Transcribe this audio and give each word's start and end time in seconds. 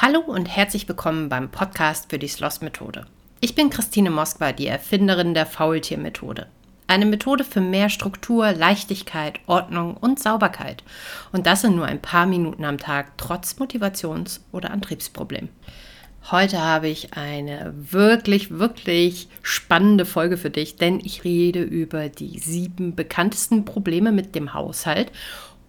Hallo 0.00 0.20
und 0.20 0.46
herzlich 0.46 0.86
willkommen 0.86 1.28
beim 1.28 1.50
Podcast 1.50 2.08
für 2.08 2.20
die 2.20 2.28
Sloss-Methode. 2.28 3.06
Ich 3.40 3.56
bin 3.56 3.68
Christine 3.68 4.10
Moskwa, 4.10 4.52
die 4.52 4.68
Erfinderin 4.68 5.34
der 5.34 5.44
Faultier-Methode. 5.44 6.46
Eine 6.86 7.04
Methode 7.04 7.42
für 7.42 7.60
mehr 7.60 7.88
Struktur, 7.88 8.52
Leichtigkeit, 8.52 9.40
Ordnung 9.48 9.96
und 9.96 10.20
Sauberkeit. 10.20 10.84
Und 11.32 11.48
das 11.48 11.64
in 11.64 11.74
nur 11.74 11.86
ein 11.86 12.00
paar 12.00 12.26
Minuten 12.26 12.64
am 12.64 12.78
Tag, 12.78 13.18
trotz 13.18 13.56
Motivations- 13.58 14.38
oder 14.52 14.70
Antriebsproblem. 14.70 15.48
Heute 16.30 16.62
habe 16.62 16.86
ich 16.86 17.14
eine 17.14 17.74
wirklich, 17.76 18.56
wirklich 18.56 19.28
spannende 19.42 20.04
Folge 20.06 20.36
für 20.36 20.50
dich, 20.50 20.76
denn 20.76 21.00
ich 21.00 21.24
rede 21.24 21.62
über 21.62 22.08
die 22.08 22.38
sieben 22.38 22.94
bekanntesten 22.94 23.64
Probleme 23.64 24.12
mit 24.12 24.36
dem 24.36 24.54
Haushalt 24.54 25.10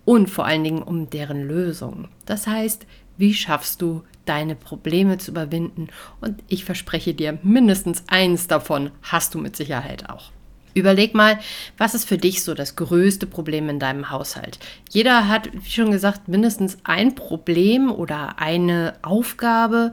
und 0.05 0.30
vor 0.30 0.46
allen 0.46 0.64
Dingen 0.64 0.84
um 0.84 1.09
deren 1.09 1.48
Lösung. 1.48 2.09
Das 2.27 2.46
heißt, 2.46 2.86
wie 3.18 3.34
schaffst 3.34 3.82
du 3.82 4.04
deine 4.30 4.55
Probleme 4.55 5.18
zu 5.18 5.32
überwinden. 5.32 5.88
Und 6.21 6.43
ich 6.47 6.64
verspreche 6.64 7.14
dir, 7.14 7.39
mindestens 7.42 8.04
eins 8.07 8.47
davon 8.47 8.92
hast 9.01 9.33
du 9.33 9.39
mit 9.39 9.56
Sicherheit 9.56 10.10
auch. 10.10 10.32
Überleg 10.75 11.15
mal, 11.15 11.39
was 11.78 11.96
ist 11.96 12.07
für 12.07 12.18
dich 12.18 12.43
so 12.43 12.54
das 12.54 12.75
größte 12.75 13.25
Problem 13.25 13.70
in 13.70 13.79
deinem 13.79 14.11
Haushalt? 14.11 14.60
Jeder 14.92 15.28
hat, 15.28 15.50
wie 15.51 15.70
schon 15.70 15.92
gesagt, 15.92 16.28
mindestens 16.28 16.78
ein 16.84 17.15
Problem 17.15 17.92
oder 17.92 18.39
eine 18.39 18.93
Aufgabe, 19.01 19.92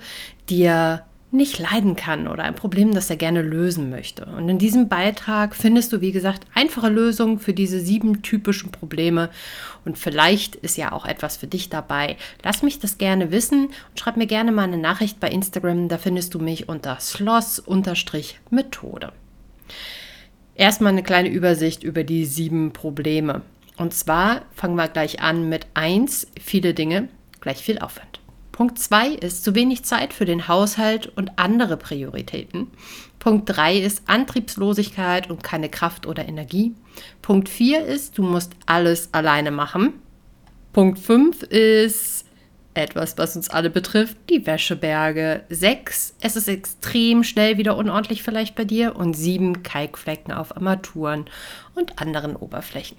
die 0.51 0.63
er 0.63 1.07
nicht 1.33 1.59
leiden 1.59 1.97
kann 1.97 2.29
oder 2.29 2.45
ein 2.45 2.55
Problem, 2.55 2.95
das 2.95 3.11
er 3.11 3.16
gerne 3.16 3.43
lösen 3.43 3.91
möchte. 3.91 4.27
Und 4.27 4.48
in 4.48 4.59
diesem 4.59 4.89
Beitrag 4.89 5.57
findest 5.57 5.93
du, 5.93 6.01
wie 6.01 6.12
gesagt, 6.12 6.47
einfache 6.55 6.89
Lösungen 6.89 7.41
für 7.41 7.52
diese 7.52 7.80
sieben 7.80 8.23
typischen 8.23 8.71
Probleme. 8.71 9.30
Und 9.85 9.99
vielleicht 9.99 10.55
ist 10.57 10.77
ja 10.77 10.93
auch 10.93 11.05
etwas 11.05 11.37
für 11.37 11.49
dich 11.49 11.69
dabei. 11.69 12.16
Lass 12.43 12.62
mich 12.62 12.79
das 12.79 12.99
gerne 12.99 13.33
wissen 13.33 13.66
und 13.66 13.99
schreib 13.99 14.16
mir 14.16 14.27
gerne 14.27 14.52
mal 14.52 14.62
eine 14.62 14.79
Nachricht 14.79 15.19
bei 15.19 15.29
Instagram. 15.29 15.89
Da 15.89 15.99
findest 15.99 16.33
du 16.35 16.39
mich 16.39 16.69
unter 16.69 16.99
sloss-methode. 17.01 19.13
Erstmal 20.54 20.93
eine 20.93 21.02
kleine 21.02 21.29
Übersicht 21.29 21.82
über 21.82 22.04
die 22.04 22.24
sieben 22.24 22.73
Probleme. 22.73 23.43
Und 23.77 23.93
zwar 23.93 24.43
fangen 24.54 24.77
wir 24.77 24.88
gleich 24.88 25.21
an 25.21 25.49
mit 25.49 25.66
eins: 25.74 26.29
viele 26.41 26.73
Dinge, 26.73 27.09
gleich 27.41 27.59
viel 27.59 27.80
Aufwand. 27.80 28.21
Punkt 28.57 28.79
2 28.79 29.09
ist 29.10 29.45
zu 29.45 29.54
wenig 29.54 29.85
Zeit 29.85 30.15
für 30.15 30.24
den 30.24 30.49
Haushalt 30.49 31.12
und 31.15 31.38
andere 31.38 31.76
Prioritäten. 31.76 32.68
Punkt 33.18 33.51
3 33.54 33.76
ist 33.76 34.09
Antriebslosigkeit 34.09 35.29
und 35.29 35.43
keine 35.43 35.68
Kraft 35.68 36.07
oder 36.07 36.26
Energie. 36.26 36.74
Punkt 37.21 37.51
4 37.51 37.85
ist, 37.85 38.16
du 38.16 38.23
musst 38.23 38.52
alles 38.65 39.13
alleine 39.13 39.51
machen. 39.51 40.01
Punkt 40.73 40.98
5 40.98 41.43
ist 41.43 42.24
etwas, 42.73 43.18
was 43.18 43.37
uns 43.37 43.51
alle 43.51 43.68
betrifft, 43.68 44.16
die 44.30 44.46
Wäscheberge. 44.46 45.45
6, 45.51 46.16
es 46.23 46.37
ist 46.37 46.48
extrem 46.48 47.24
schnell 47.24 47.59
wieder 47.59 47.76
unordentlich 47.76 48.23
vielleicht 48.23 48.54
bei 48.54 48.65
dir. 48.65 48.96
Und 48.96 49.13
7, 49.13 49.65
Kalkflecken 49.65 50.32
auf 50.32 50.57
Armaturen 50.57 51.26
und 51.74 52.01
anderen 52.01 52.37
Oberflächen. 52.37 52.96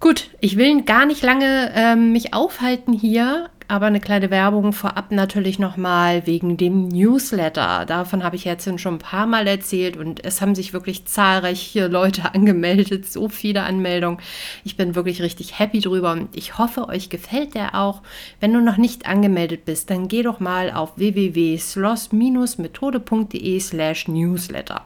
Gut, 0.00 0.30
ich 0.40 0.56
will 0.56 0.82
gar 0.82 1.06
nicht 1.06 1.22
lange 1.22 1.70
ähm, 1.74 2.12
mich 2.12 2.34
aufhalten 2.34 2.92
hier, 2.92 3.48
aber 3.68 3.86
eine 3.86 4.00
kleine 4.00 4.30
Werbung 4.30 4.74
vorab 4.74 5.10
natürlich 5.10 5.58
nochmal 5.58 6.26
wegen 6.26 6.58
dem 6.58 6.88
Newsletter. 6.88 7.86
Davon 7.86 8.22
habe 8.22 8.36
ich 8.36 8.44
jetzt 8.44 8.68
schon 8.78 8.96
ein 8.96 8.98
paar 8.98 9.26
Mal 9.26 9.46
erzählt 9.46 9.96
und 9.96 10.22
es 10.24 10.42
haben 10.42 10.54
sich 10.54 10.74
wirklich 10.74 11.06
zahlreiche 11.06 11.86
Leute 11.86 12.24
angemeldet, 12.34 13.10
so 13.10 13.30
viele 13.30 13.62
Anmeldungen. 13.62 14.20
Ich 14.64 14.76
bin 14.76 14.94
wirklich 14.94 15.22
richtig 15.22 15.58
happy 15.58 15.80
drüber 15.80 16.12
und 16.12 16.36
ich 16.36 16.58
hoffe, 16.58 16.88
euch 16.88 17.08
gefällt 17.08 17.54
der 17.54 17.74
auch. 17.74 18.02
Wenn 18.40 18.52
du 18.52 18.60
noch 18.60 18.76
nicht 18.76 19.06
angemeldet 19.06 19.64
bist, 19.64 19.88
dann 19.88 20.08
geh 20.08 20.22
doch 20.22 20.40
mal 20.40 20.70
auf 20.70 20.98
www.sloss-methode.de 20.98 23.60
slash 23.60 24.08
newsletter. 24.08 24.84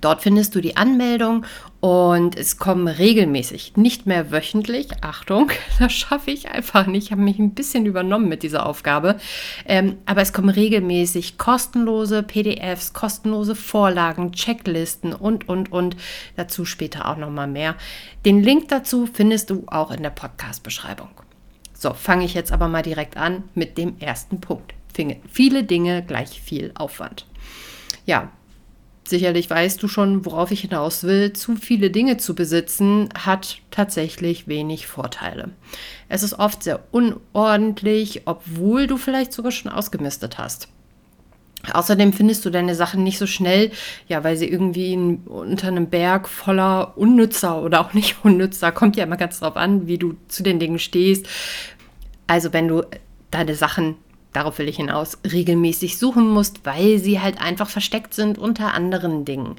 Dort 0.00 0.22
findest 0.22 0.54
du 0.54 0.60
die 0.60 0.76
Anmeldung 0.76 1.44
und 1.80 2.36
es 2.36 2.56
kommen 2.56 2.88
regelmäßig, 2.88 3.76
nicht 3.76 4.06
mehr 4.06 4.32
wöchentlich. 4.32 4.88
Achtung, 5.02 5.50
das 5.78 5.92
schaffe 5.92 6.30
ich 6.30 6.48
einfach 6.48 6.86
nicht. 6.86 7.06
Ich 7.06 7.12
habe 7.12 7.22
mich 7.22 7.38
ein 7.38 7.54
bisschen 7.54 7.86
übernommen 7.86 8.28
mit 8.28 8.42
dieser 8.42 8.66
Aufgabe. 8.66 9.16
Ähm, 9.66 9.98
aber 10.06 10.22
es 10.22 10.32
kommen 10.32 10.48
regelmäßig 10.48 11.38
kostenlose 11.38 12.22
PDFs, 12.22 12.92
kostenlose 12.92 13.54
Vorlagen, 13.54 14.32
Checklisten 14.32 15.12
und, 15.12 15.48
und, 15.48 15.70
und. 15.70 15.96
Dazu 16.36 16.64
später 16.64 17.08
auch 17.08 17.16
nochmal 17.16 17.48
mehr. 17.48 17.76
Den 18.24 18.42
Link 18.42 18.68
dazu 18.68 19.06
findest 19.06 19.50
du 19.50 19.64
auch 19.66 19.90
in 19.90 20.02
der 20.02 20.10
Podcast-Beschreibung. 20.10 21.10
So, 21.74 21.92
fange 21.92 22.24
ich 22.24 22.34
jetzt 22.34 22.52
aber 22.52 22.68
mal 22.68 22.82
direkt 22.82 23.16
an 23.16 23.44
mit 23.54 23.76
dem 23.76 23.98
ersten 23.98 24.40
Punkt. 24.40 24.74
Viele 25.30 25.64
Dinge 25.64 26.04
gleich 26.04 26.40
viel 26.40 26.70
Aufwand. 26.76 27.26
Ja, 28.06 28.30
Sicherlich 29.06 29.50
weißt 29.50 29.82
du 29.82 29.88
schon, 29.88 30.24
worauf 30.24 30.50
ich 30.50 30.62
hinaus 30.62 31.04
will. 31.04 31.34
Zu 31.34 31.56
viele 31.56 31.90
Dinge 31.90 32.16
zu 32.16 32.34
besitzen 32.34 33.10
hat 33.14 33.58
tatsächlich 33.70 34.48
wenig 34.48 34.86
Vorteile. 34.86 35.50
Es 36.08 36.22
ist 36.22 36.38
oft 36.38 36.62
sehr 36.62 36.80
unordentlich, 36.90 38.22
obwohl 38.24 38.86
du 38.86 38.96
vielleicht 38.96 39.34
sogar 39.34 39.52
schon 39.52 39.70
ausgemistet 39.70 40.38
hast. 40.38 40.68
Außerdem 41.72 42.12
findest 42.12 42.44
du 42.44 42.50
deine 42.50 42.74
Sachen 42.74 43.02
nicht 43.02 43.18
so 43.18 43.26
schnell, 43.26 43.70
ja, 44.08 44.22
weil 44.24 44.36
sie 44.36 44.48
irgendwie 44.48 44.92
in, 44.92 45.18
unter 45.26 45.68
einem 45.68 45.88
Berg 45.88 46.28
voller 46.28 46.96
Unnützer 46.96 47.62
oder 47.62 47.80
auch 47.80 47.94
nicht 47.94 48.16
Unnützer, 48.24 48.72
kommt 48.72 48.96
ja 48.96 49.04
immer 49.04 49.16
ganz 49.16 49.40
drauf 49.40 49.56
an, 49.56 49.86
wie 49.86 49.98
du 49.98 50.14
zu 50.28 50.42
den 50.42 50.58
Dingen 50.58 50.78
stehst. 50.78 51.26
Also 52.26 52.52
wenn 52.52 52.68
du 52.68 52.82
deine 53.30 53.54
Sachen 53.54 53.96
darauf 54.34 54.58
will 54.58 54.68
ich 54.68 54.76
hinaus, 54.76 55.18
regelmäßig 55.24 55.98
suchen 55.98 56.28
musst, 56.28 56.66
weil 56.66 56.98
sie 56.98 57.20
halt 57.20 57.40
einfach 57.40 57.70
versteckt 57.70 58.12
sind 58.12 58.36
unter 58.36 58.74
anderen 58.74 59.24
Dingen. 59.24 59.56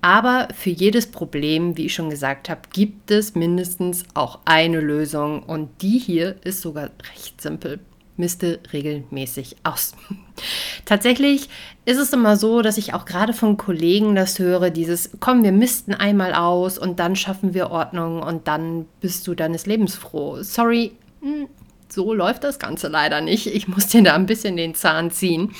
Aber 0.00 0.48
für 0.54 0.70
jedes 0.70 1.06
Problem, 1.06 1.76
wie 1.76 1.86
ich 1.86 1.94
schon 1.94 2.10
gesagt 2.10 2.48
habe, 2.48 2.60
gibt 2.72 3.10
es 3.10 3.34
mindestens 3.34 4.04
auch 4.14 4.40
eine 4.44 4.80
Lösung 4.80 5.42
und 5.42 5.82
die 5.82 5.98
hier 5.98 6.36
ist 6.44 6.60
sogar 6.60 6.90
recht 7.14 7.40
simpel. 7.40 7.80
Miste 8.16 8.60
regelmäßig 8.72 9.56
aus. 9.64 9.94
Tatsächlich 10.84 11.48
ist 11.84 11.98
es 11.98 12.12
immer 12.12 12.36
so, 12.36 12.62
dass 12.62 12.78
ich 12.78 12.94
auch 12.94 13.06
gerade 13.06 13.32
von 13.32 13.56
Kollegen 13.56 14.14
das 14.14 14.38
höre, 14.38 14.70
dieses, 14.70 15.10
komm, 15.20 15.42
wir 15.42 15.52
misten 15.52 15.94
einmal 15.94 16.32
aus 16.32 16.78
und 16.78 17.00
dann 17.00 17.16
schaffen 17.16 17.54
wir 17.54 17.70
Ordnung 17.70 18.22
und 18.22 18.46
dann 18.46 18.86
bist 19.00 19.26
du 19.26 19.34
deines 19.34 19.66
Lebens 19.66 19.96
froh. 19.96 20.42
Sorry, 20.42 20.92
hm, 21.22 21.48
so 21.94 22.12
läuft 22.12 22.44
das 22.44 22.58
Ganze 22.58 22.88
leider 22.88 23.20
nicht. 23.20 23.46
Ich 23.46 23.68
muss 23.68 23.86
dir 23.88 24.02
da 24.02 24.14
ein 24.14 24.26
bisschen 24.26 24.56
den 24.56 24.74
Zahn 24.74 25.10
ziehen. 25.10 25.54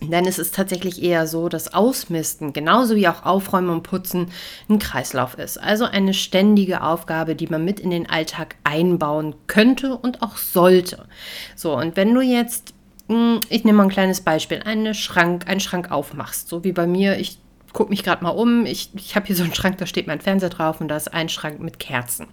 Denn 0.00 0.26
es 0.26 0.38
ist 0.38 0.54
tatsächlich 0.54 1.02
eher 1.02 1.26
so, 1.26 1.48
dass 1.48 1.74
Ausmisten, 1.74 2.52
genauso 2.52 2.94
wie 2.94 3.08
auch 3.08 3.24
Aufräumen 3.24 3.70
und 3.70 3.82
Putzen, 3.82 4.30
ein 4.68 4.78
Kreislauf 4.78 5.36
ist. 5.36 5.58
Also 5.58 5.86
eine 5.86 6.14
ständige 6.14 6.82
Aufgabe, 6.82 7.34
die 7.34 7.48
man 7.48 7.64
mit 7.64 7.80
in 7.80 7.90
den 7.90 8.08
Alltag 8.08 8.54
einbauen 8.62 9.34
könnte 9.48 9.96
und 9.96 10.22
auch 10.22 10.36
sollte. 10.36 11.06
So, 11.56 11.76
und 11.76 11.96
wenn 11.96 12.14
du 12.14 12.20
jetzt, 12.20 12.74
hm, 13.08 13.40
ich 13.48 13.64
nehme 13.64 13.78
mal 13.78 13.84
ein 13.84 13.90
kleines 13.90 14.20
Beispiel, 14.20 14.62
einen 14.62 14.94
Schrank, 14.94 15.48
einen 15.48 15.60
Schrank 15.60 15.90
aufmachst, 15.90 16.48
so 16.48 16.62
wie 16.62 16.72
bei 16.72 16.86
mir, 16.86 17.18
ich 17.18 17.38
gucke 17.72 17.90
mich 17.90 18.02
gerade 18.02 18.22
mal 18.22 18.30
um. 18.30 18.66
Ich, 18.66 18.90
ich 18.94 19.16
habe 19.16 19.26
hier 19.26 19.36
so 19.36 19.42
einen 19.42 19.54
Schrank, 19.54 19.78
da 19.78 19.86
steht 19.86 20.06
mein 20.06 20.20
Fernseher 20.20 20.50
drauf 20.50 20.80
und 20.80 20.88
da 20.88 20.96
ist 20.96 21.12
ein 21.12 21.28
Schrank 21.28 21.60
mit 21.60 21.78
Kerzen. 21.78 22.28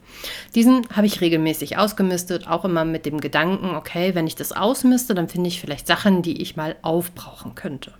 Diesen 0.55 0.87
habe 0.95 1.07
ich 1.07 1.21
regelmäßig 1.21 1.77
ausgemistet, 1.77 2.47
auch 2.47 2.65
immer 2.65 2.85
mit 2.85 3.05
dem 3.05 3.19
Gedanken, 3.19 3.75
okay, 3.75 4.15
wenn 4.15 4.27
ich 4.27 4.35
das 4.35 4.51
ausmiste, 4.51 5.15
dann 5.15 5.29
finde 5.29 5.47
ich 5.47 5.61
vielleicht 5.61 5.87
Sachen, 5.87 6.21
die 6.21 6.41
ich 6.41 6.55
mal 6.55 6.75
aufbrauchen 6.81 7.55
könnte. 7.55 7.93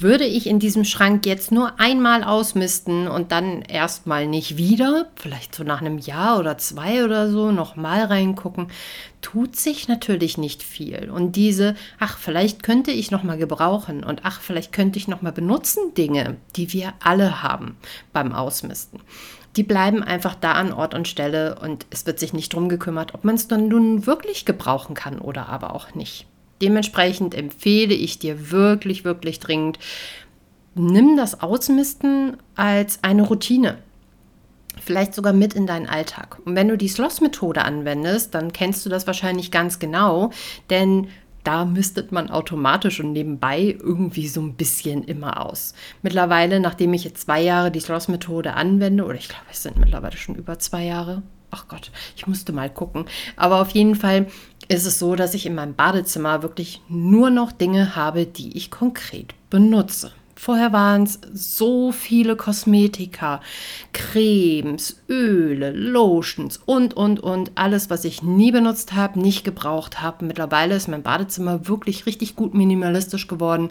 Würde 0.00 0.24
ich 0.24 0.46
in 0.46 0.60
diesem 0.60 0.84
Schrank 0.84 1.26
jetzt 1.26 1.50
nur 1.50 1.80
einmal 1.80 2.22
ausmisten 2.22 3.08
und 3.08 3.32
dann 3.32 3.62
erstmal 3.62 4.28
nicht 4.28 4.56
wieder, 4.56 5.06
vielleicht 5.16 5.56
so 5.56 5.64
nach 5.64 5.80
einem 5.80 5.98
Jahr 5.98 6.38
oder 6.38 6.56
zwei 6.56 7.04
oder 7.04 7.28
so, 7.28 7.50
nochmal 7.50 8.04
reingucken, 8.04 8.68
tut 9.22 9.56
sich 9.56 9.88
natürlich 9.88 10.38
nicht 10.38 10.62
viel. 10.62 11.10
Und 11.10 11.34
diese, 11.34 11.74
ach, 11.98 12.16
vielleicht 12.16 12.62
könnte 12.62 12.92
ich 12.92 13.10
nochmal 13.10 13.38
gebrauchen 13.38 14.04
und 14.04 14.20
ach, 14.22 14.40
vielleicht 14.40 14.72
könnte 14.72 15.00
ich 15.00 15.08
nochmal 15.08 15.32
benutzen 15.32 15.94
Dinge, 15.94 16.36
die 16.54 16.72
wir 16.72 16.92
alle 17.02 17.42
haben 17.42 17.76
beim 18.12 18.32
Ausmisten. 18.32 19.00
Die 19.56 19.64
bleiben 19.64 20.04
einfach 20.04 20.36
da 20.36 20.52
an 20.52 20.72
Ort 20.72 20.94
und 20.94 21.08
Stelle 21.08 21.58
und 21.60 21.86
es 21.90 22.06
wird 22.06 22.20
sich 22.20 22.32
nicht 22.32 22.54
drum 22.54 22.68
gekümmert, 22.68 23.14
ob 23.14 23.24
man 23.24 23.34
es 23.34 23.48
dann 23.48 23.66
nun 23.66 24.06
wirklich 24.06 24.44
gebrauchen 24.44 24.94
kann 24.94 25.18
oder 25.18 25.48
aber 25.48 25.74
auch 25.74 25.96
nicht. 25.96 26.28
Dementsprechend 26.62 27.34
empfehle 27.34 27.94
ich 27.94 28.18
dir 28.18 28.50
wirklich, 28.50 29.04
wirklich 29.04 29.40
dringend, 29.40 29.78
nimm 30.74 31.16
das 31.16 31.40
Ausmisten 31.40 32.36
als 32.54 33.02
eine 33.02 33.22
Routine. 33.22 33.78
Vielleicht 34.80 35.14
sogar 35.14 35.32
mit 35.32 35.54
in 35.54 35.66
deinen 35.66 35.88
Alltag. 35.88 36.38
Und 36.44 36.54
wenn 36.54 36.68
du 36.68 36.78
die 36.78 36.88
Sloss-Methode 36.88 37.62
anwendest, 37.62 38.34
dann 38.34 38.52
kennst 38.52 38.86
du 38.86 38.90
das 38.90 39.06
wahrscheinlich 39.06 39.50
ganz 39.50 39.78
genau, 39.78 40.30
denn 40.70 41.08
da 41.44 41.64
mistet 41.64 42.12
man 42.12 42.30
automatisch 42.30 43.00
und 43.00 43.12
nebenbei 43.12 43.76
irgendwie 43.80 44.28
so 44.28 44.40
ein 44.40 44.54
bisschen 44.54 45.02
immer 45.04 45.44
aus. 45.44 45.74
Mittlerweile, 46.02 46.60
nachdem 46.60 46.92
ich 46.92 47.04
jetzt 47.04 47.22
zwei 47.22 47.40
Jahre 47.40 47.70
die 47.70 47.80
Sloss-Methode 47.80 48.54
anwende, 48.54 49.04
oder 49.04 49.14
ich 49.14 49.28
glaube, 49.28 49.46
es 49.50 49.62
sind 49.62 49.78
mittlerweile 49.78 50.16
schon 50.16 50.34
über 50.34 50.58
zwei 50.58 50.84
Jahre, 50.84 51.22
ach 51.50 51.66
Gott, 51.68 51.90
ich 52.16 52.26
musste 52.26 52.52
mal 52.52 52.68
gucken. 52.68 53.06
Aber 53.36 53.60
auf 53.60 53.70
jeden 53.70 53.94
Fall 53.94 54.26
ist 54.68 54.86
es 54.86 54.98
so, 54.98 55.16
dass 55.16 55.34
ich 55.34 55.46
in 55.46 55.54
meinem 55.54 55.74
Badezimmer 55.74 56.42
wirklich 56.42 56.82
nur 56.88 57.30
noch 57.30 57.52
Dinge 57.52 57.96
habe, 57.96 58.26
die 58.26 58.56
ich 58.56 58.70
konkret 58.70 59.34
benutze. 59.50 60.12
Vorher 60.34 60.72
waren 60.72 61.02
es 61.02 61.18
so 61.32 61.90
viele 61.90 62.36
Kosmetika, 62.36 63.40
Cremes, 63.92 65.00
Öle, 65.08 65.72
Lotions 65.72 66.60
und, 66.64 66.94
und, 66.94 67.18
und. 67.18 67.50
Alles, 67.56 67.90
was 67.90 68.04
ich 68.04 68.22
nie 68.22 68.52
benutzt 68.52 68.94
habe, 68.94 69.18
nicht 69.18 69.42
gebraucht 69.42 70.00
habe. 70.00 70.24
Mittlerweile 70.24 70.76
ist 70.76 70.86
mein 70.86 71.02
Badezimmer 71.02 71.66
wirklich 71.66 72.06
richtig 72.06 72.36
gut 72.36 72.54
minimalistisch 72.54 73.26
geworden. 73.26 73.70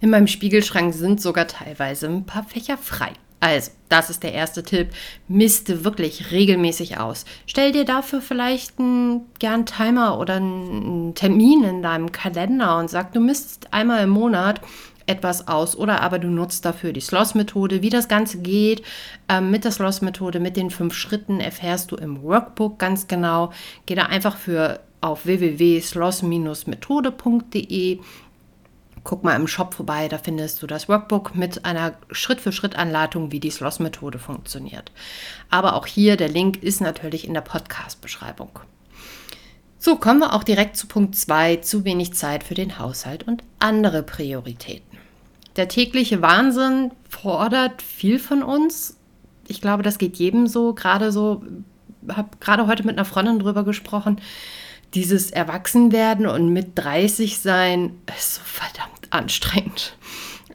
In 0.00 0.08
meinem 0.08 0.26
Spiegelschrank 0.26 0.94
sind 0.94 1.20
sogar 1.20 1.48
teilweise 1.48 2.06
ein 2.06 2.24
paar 2.24 2.44
Fächer 2.44 2.78
frei. 2.78 3.12
Also, 3.40 3.70
das 3.88 4.10
ist 4.10 4.22
der 4.22 4.32
erste 4.32 4.62
Tipp. 4.62 4.88
Miste 5.28 5.84
wirklich 5.84 6.32
regelmäßig 6.32 6.98
aus. 6.98 7.24
Stell 7.46 7.72
dir 7.72 7.84
dafür 7.84 8.20
vielleicht 8.20 8.78
einen, 8.78 9.26
einen 9.42 9.66
Timer 9.66 10.18
oder 10.18 10.36
einen 10.36 11.14
Termin 11.14 11.62
in 11.62 11.82
deinem 11.82 12.12
Kalender 12.12 12.78
und 12.78 12.90
sag, 12.90 13.12
du 13.12 13.20
misst 13.20 13.72
einmal 13.72 14.04
im 14.04 14.10
Monat 14.10 14.60
etwas 15.06 15.48
aus 15.48 15.76
oder 15.76 16.02
aber 16.02 16.18
du 16.18 16.28
nutzt 16.28 16.64
dafür 16.64 16.92
die 16.92 17.00
Sloss-Methode. 17.00 17.82
Wie 17.82 17.90
das 17.90 18.08
Ganze 18.08 18.38
geht 18.38 18.82
ähm, 19.28 19.50
mit 19.50 19.64
der 19.64 19.70
Sloss-Methode, 19.70 20.40
mit 20.40 20.56
den 20.56 20.70
fünf 20.70 20.94
Schritten, 20.94 21.40
erfährst 21.40 21.92
du 21.92 21.96
im 21.96 22.22
Workbook 22.22 22.78
ganz 22.78 23.06
genau. 23.06 23.52
Geh 23.86 23.94
da 23.94 24.06
einfach 24.06 24.36
für 24.36 24.80
auf 25.00 25.24
www.sloss-methode.de. 25.26 28.00
Guck 29.06 29.22
mal 29.22 29.36
im 29.36 29.46
Shop 29.46 29.72
vorbei, 29.72 30.08
da 30.08 30.18
findest 30.18 30.60
du 30.60 30.66
das 30.66 30.88
Workbook 30.88 31.36
mit 31.36 31.64
einer 31.64 31.92
Schritt-für-Schritt-Anleitung, 32.10 33.30
wie 33.30 33.38
die 33.38 33.52
Sloss-Methode 33.52 34.18
funktioniert. 34.18 34.90
Aber 35.48 35.76
auch 35.76 35.86
hier, 35.86 36.16
der 36.16 36.28
Link 36.28 36.60
ist 36.60 36.80
natürlich 36.80 37.24
in 37.24 37.32
der 37.32 37.40
Podcast-Beschreibung. 37.40 38.58
So 39.78 39.94
kommen 39.94 40.18
wir 40.18 40.34
auch 40.34 40.42
direkt 40.42 40.76
zu 40.76 40.88
Punkt 40.88 41.14
2, 41.14 41.58
zu 41.58 41.84
wenig 41.84 42.14
Zeit 42.14 42.42
für 42.42 42.54
den 42.54 42.80
Haushalt 42.80 43.22
und 43.28 43.44
andere 43.60 44.02
Prioritäten. 44.02 44.98
Der 45.54 45.68
tägliche 45.68 46.20
Wahnsinn 46.20 46.90
fordert 47.08 47.82
viel 47.82 48.18
von 48.18 48.42
uns. 48.42 48.96
Ich 49.46 49.60
glaube, 49.60 49.84
das 49.84 49.98
geht 49.98 50.16
jedem 50.16 50.48
so. 50.48 50.74
Gerade 50.74 51.12
so, 51.12 51.44
habe 52.08 52.30
gerade 52.40 52.66
heute 52.66 52.84
mit 52.84 52.96
einer 52.96 53.04
Freundin 53.04 53.38
drüber 53.38 53.62
gesprochen. 53.62 54.20
Dieses 54.94 55.30
Erwachsenwerden 55.30 56.26
und 56.26 56.52
mit 56.52 56.72
30 56.74 57.38
sein 57.38 58.00
ist 58.16 58.34
so 58.34 58.40
verdammt 58.44 58.95
anstrengend. 59.12 59.96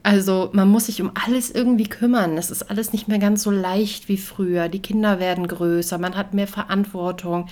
Also 0.03 0.49
man 0.53 0.67
muss 0.67 0.87
sich 0.87 1.01
um 1.01 1.11
alles 1.13 1.51
irgendwie 1.51 1.87
kümmern. 1.87 2.37
Es 2.37 2.49
ist 2.49 2.63
alles 2.63 2.91
nicht 2.91 3.07
mehr 3.07 3.19
ganz 3.19 3.43
so 3.43 3.51
leicht 3.51 4.09
wie 4.09 4.17
früher. 4.17 4.67
Die 4.67 4.81
Kinder 4.81 5.19
werden 5.19 5.47
größer, 5.47 5.99
man 5.99 6.15
hat 6.15 6.33
mehr 6.33 6.47
Verantwortung. 6.47 7.47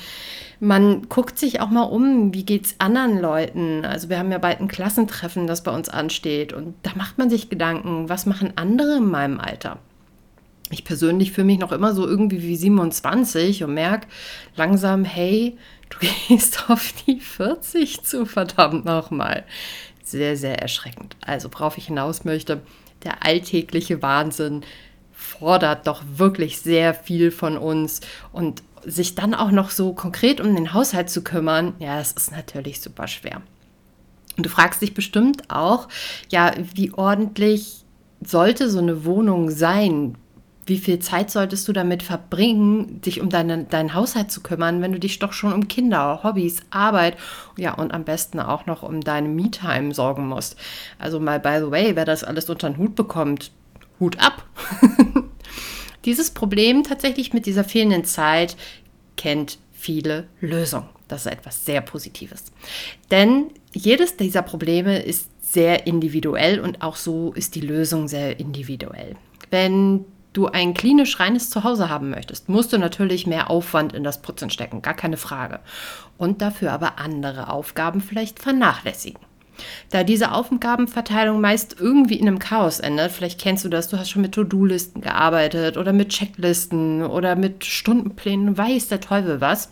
Man 0.59 1.07
guckt 1.09 1.37
sich 1.37 1.61
auch 1.61 1.69
mal 1.69 1.83
um, 1.83 2.33
wie 2.33 2.43
geht 2.43 2.65
es 2.65 2.75
anderen 2.79 3.21
Leuten. 3.21 3.85
Also 3.85 4.09
wir 4.09 4.17
haben 4.17 4.31
ja 4.31 4.39
bald 4.39 4.61
ein 4.61 4.67
Klassentreffen, 4.67 5.45
das 5.45 5.63
bei 5.63 5.71
uns 5.71 5.89
ansteht. 5.89 6.51
Und 6.51 6.73
da 6.81 6.91
macht 6.95 7.19
man 7.19 7.29
sich 7.29 7.49
Gedanken, 7.49 8.09
was 8.09 8.25
machen 8.25 8.53
andere 8.55 8.97
in 8.97 9.05
meinem 9.05 9.39
Alter? 9.39 9.77
Ich 10.71 10.83
persönlich 10.83 11.31
fühle 11.31 11.45
mich 11.45 11.59
noch 11.59 11.71
immer 11.71 11.93
so 11.93 12.07
irgendwie 12.07 12.41
wie 12.41 12.55
27 12.55 13.63
und 13.63 13.75
merke 13.75 14.07
langsam, 14.55 15.05
hey, 15.05 15.55
du 15.89 15.97
gehst 16.27 16.69
auf 16.69 16.93
die 17.05 17.19
40 17.19 18.03
zu, 18.03 18.25
verdammt 18.25 18.85
nochmal 18.85 19.45
sehr, 20.11 20.37
sehr 20.37 20.61
erschreckend. 20.61 21.15
Also 21.21 21.49
worauf 21.51 21.77
ich 21.77 21.87
hinaus 21.87 22.25
möchte, 22.25 22.61
der 23.03 23.25
alltägliche 23.25 24.01
Wahnsinn 24.01 24.63
fordert 25.11 25.87
doch 25.87 26.03
wirklich 26.15 26.59
sehr 26.59 26.93
viel 26.93 27.31
von 27.31 27.57
uns 27.57 28.01
und 28.31 28.63
sich 28.85 29.15
dann 29.15 29.33
auch 29.33 29.51
noch 29.51 29.69
so 29.71 29.93
konkret 29.93 30.39
um 30.39 30.55
den 30.55 30.73
Haushalt 30.73 31.09
zu 31.09 31.23
kümmern, 31.23 31.73
ja, 31.79 31.97
das 31.97 32.13
ist 32.13 32.31
natürlich 32.31 32.79
super 32.79 33.07
schwer. 33.07 33.41
Und 34.37 34.45
du 34.45 34.49
fragst 34.49 34.81
dich 34.81 34.93
bestimmt 34.93 35.49
auch, 35.49 35.89
ja, 36.29 36.53
wie 36.73 36.93
ordentlich 36.93 37.83
sollte 38.21 38.69
so 38.69 38.79
eine 38.79 39.03
Wohnung 39.03 39.49
sein? 39.49 40.15
Wie 40.69 40.77
viel 40.77 40.99
Zeit 40.99 41.29
solltest 41.31 41.67
du 41.67 41.73
damit 41.73 42.03
verbringen, 42.03 43.01
dich 43.01 43.19
um 43.19 43.29
deine, 43.29 43.65
deinen 43.65 43.93
Haushalt 43.93 44.31
zu 44.31 44.41
kümmern, 44.41 44.81
wenn 44.81 44.93
du 44.93 44.99
dich 44.99 45.19
doch 45.19 45.33
schon 45.33 45.51
um 45.51 45.67
Kinder, 45.67 46.21
Hobbys, 46.23 46.61
Arbeit, 46.69 47.17
ja 47.57 47.73
und 47.73 47.93
am 47.93 48.05
besten 48.05 48.39
auch 48.39 48.65
noch 48.65 48.83
um 48.83 49.01
deine 49.01 49.27
Me-Time 49.27 49.93
sorgen 49.93 50.27
musst. 50.27 50.55
Also 50.97 51.19
mal 51.19 51.39
by 51.39 51.57
the 51.59 51.71
way, 51.71 51.95
wer 51.95 52.05
das 52.05 52.23
alles 52.23 52.49
unter 52.49 52.69
den 52.69 52.77
Hut 52.77 52.95
bekommt, 52.95 53.51
Hut 53.99 54.17
ab. 54.19 54.45
Dieses 56.05 56.31
Problem 56.31 56.83
tatsächlich 56.83 57.33
mit 57.33 57.45
dieser 57.45 57.65
fehlenden 57.65 58.05
Zeit 58.05 58.55
kennt 59.17 59.57
viele 59.73 60.27
Lösungen. 60.39 60.87
Das 61.09 61.25
ist 61.25 61.31
etwas 61.31 61.65
sehr 61.65 61.81
Positives. 61.81 62.45
Denn 63.11 63.51
jedes 63.73 64.15
dieser 64.15 64.43
Probleme 64.43 65.01
ist 65.01 65.29
sehr 65.41 65.87
individuell 65.87 66.59
und 66.59 66.81
auch 66.81 66.95
so 66.95 67.33
ist 67.33 67.55
die 67.55 67.61
Lösung 67.61 68.07
sehr 68.07 68.39
individuell. 68.39 69.15
Wenn 69.49 70.05
du 70.33 70.47
ein 70.47 70.73
klinisch 70.73 71.19
reines 71.19 71.49
Zuhause 71.49 71.89
haben 71.89 72.09
möchtest, 72.09 72.49
musst 72.49 72.73
du 72.73 72.77
natürlich 72.77 73.27
mehr 73.27 73.49
Aufwand 73.49 73.93
in 73.93 74.03
das 74.03 74.21
Putzen 74.21 74.49
stecken, 74.49 74.81
gar 74.81 74.93
keine 74.93 75.17
Frage. 75.17 75.59
Und 76.17 76.41
dafür 76.41 76.71
aber 76.71 76.99
andere 76.99 77.51
Aufgaben 77.51 78.01
vielleicht 78.01 78.39
vernachlässigen. 78.39 79.21
Da 79.89 80.03
diese 80.03 80.31
Aufgabenverteilung 80.31 81.41
meist 81.41 81.75
irgendwie 81.79 82.15
in 82.15 82.27
einem 82.27 82.39
Chaos 82.39 82.79
endet, 82.79 83.11
vielleicht 83.11 83.41
kennst 83.41 83.65
du 83.65 83.69
das, 83.69 83.89
du 83.89 83.97
hast 83.97 84.09
schon 84.09 84.21
mit 84.21 84.33
To-Do-Listen 84.33 85.01
gearbeitet 85.01 85.77
oder 85.77 85.91
mit 85.91 86.09
Checklisten 86.09 87.03
oder 87.03 87.35
mit 87.35 87.65
Stundenplänen, 87.65 88.57
weiß 88.57 88.87
der 88.87 89.01
Teufel 89.01 89.41
was, 89.41 89.69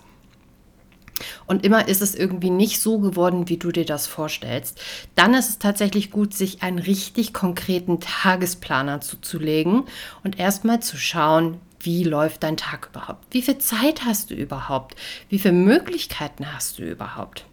und 1.46 1.66
immer 1.66 1.88
ist 1.88 2.02
es 2.02 2.16
irgendwie 2.16 2.50
nicht 2.50 2.82
so 2.82 3.00
geworden, 3.00 3.50
wie 3.50 3.58
du 3.58 3.72
dir 3.72 3.86
das 3.86 4.08
vorstellst, 4.08 4.82
dann 5.16 5.34
ist 5.34 5.50
es 5.50 5.60
tatsächlich 5.60 6.12
gut, 6.12 6.34
sich 6.34 6.64
einen 6.64 6.80
richtig 6.80 7.34
konkreten 7.34 8.00
Tagesplaner 8.00 9.02
zuzulegen 9.02 9.84
und 10.24 10.40
erstmal 10.40 10.82
zu 10.82 10.98
schauen, 10.98 11.60
wie 11.80 12.04
läuft 12.04 12.44
dein 12.44 12.58
Tag 12.58 12.90
überhaupt? 12.92 13.26
Wie 13.32 13.42
viel 13.42 13.60
Zeit 13.60 14.04
hast 14.06 14.32
du 14.32 14.34
überhaupt? 14.34 14.96
Wie 15.30 15.40
viele 15.40 15.54
Möglichkeiten 15.54 16.52
hast 16.52 16.80
du 16.80 16.84
überhaupt? 16.84 17.46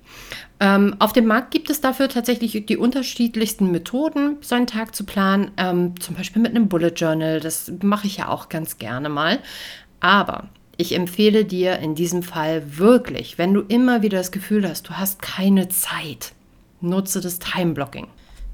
Ähm, 0.61 0.97
auf 0.99 1.13
dem 1.13 1.27
Markt 1.27 1.51
gibt 1.51 1.71
es 1.71 1.81
dafür 1.81 2.09
tatsächlich 2.09 2.67
die 2.67 2.77
unterschiedlichsten 2.77 3.71
Methoden, 3.71 4.39
so 4.41 4.55
einen 4.55 4.67
Tag 4.67 4.95
zu 4.95 5.05
planen. 5.05 5.51
Ähm, 5.57 6.01
zum 6.01 6.15
Beispiel 6.15 6.41
mit 6.41 6.53
einem 6.53 6.69
Bullet 6.69 6.93
Journal. 6.97 7.41
Das 7.41 7.71
mache 7.83 8.07
ich 8.07 8.17
ja 8.19 8.29
auch 8.29 8.49
ganz 8.49 8.79
gerne 8.79 9.09
mal. 9.09 9.41
Aber 10.01 10.49
ich 10.77 10.95
empfehle 10.95 11.45
dir 11.45 11.79
in 11.79 11.95
diesem 11.95 12.23
Fall 12.23 12.79
wirklich, 12.79 13.39
wenn 13.39 13.55
du 13.55 13.61
immer 13.61 14.03
wieder 14.03 14.19
das 14.19 14.33
Gefühl 14.33 14.69
hast, 14.69 14.89
du 14.89 14.93
hast 14.95 15.23
keine 15.23 15.69
Zeit, 15.69 16.33
nutze 16.81 17.21
das 17.21 17.39
Time-Blocking. 17.39 18.09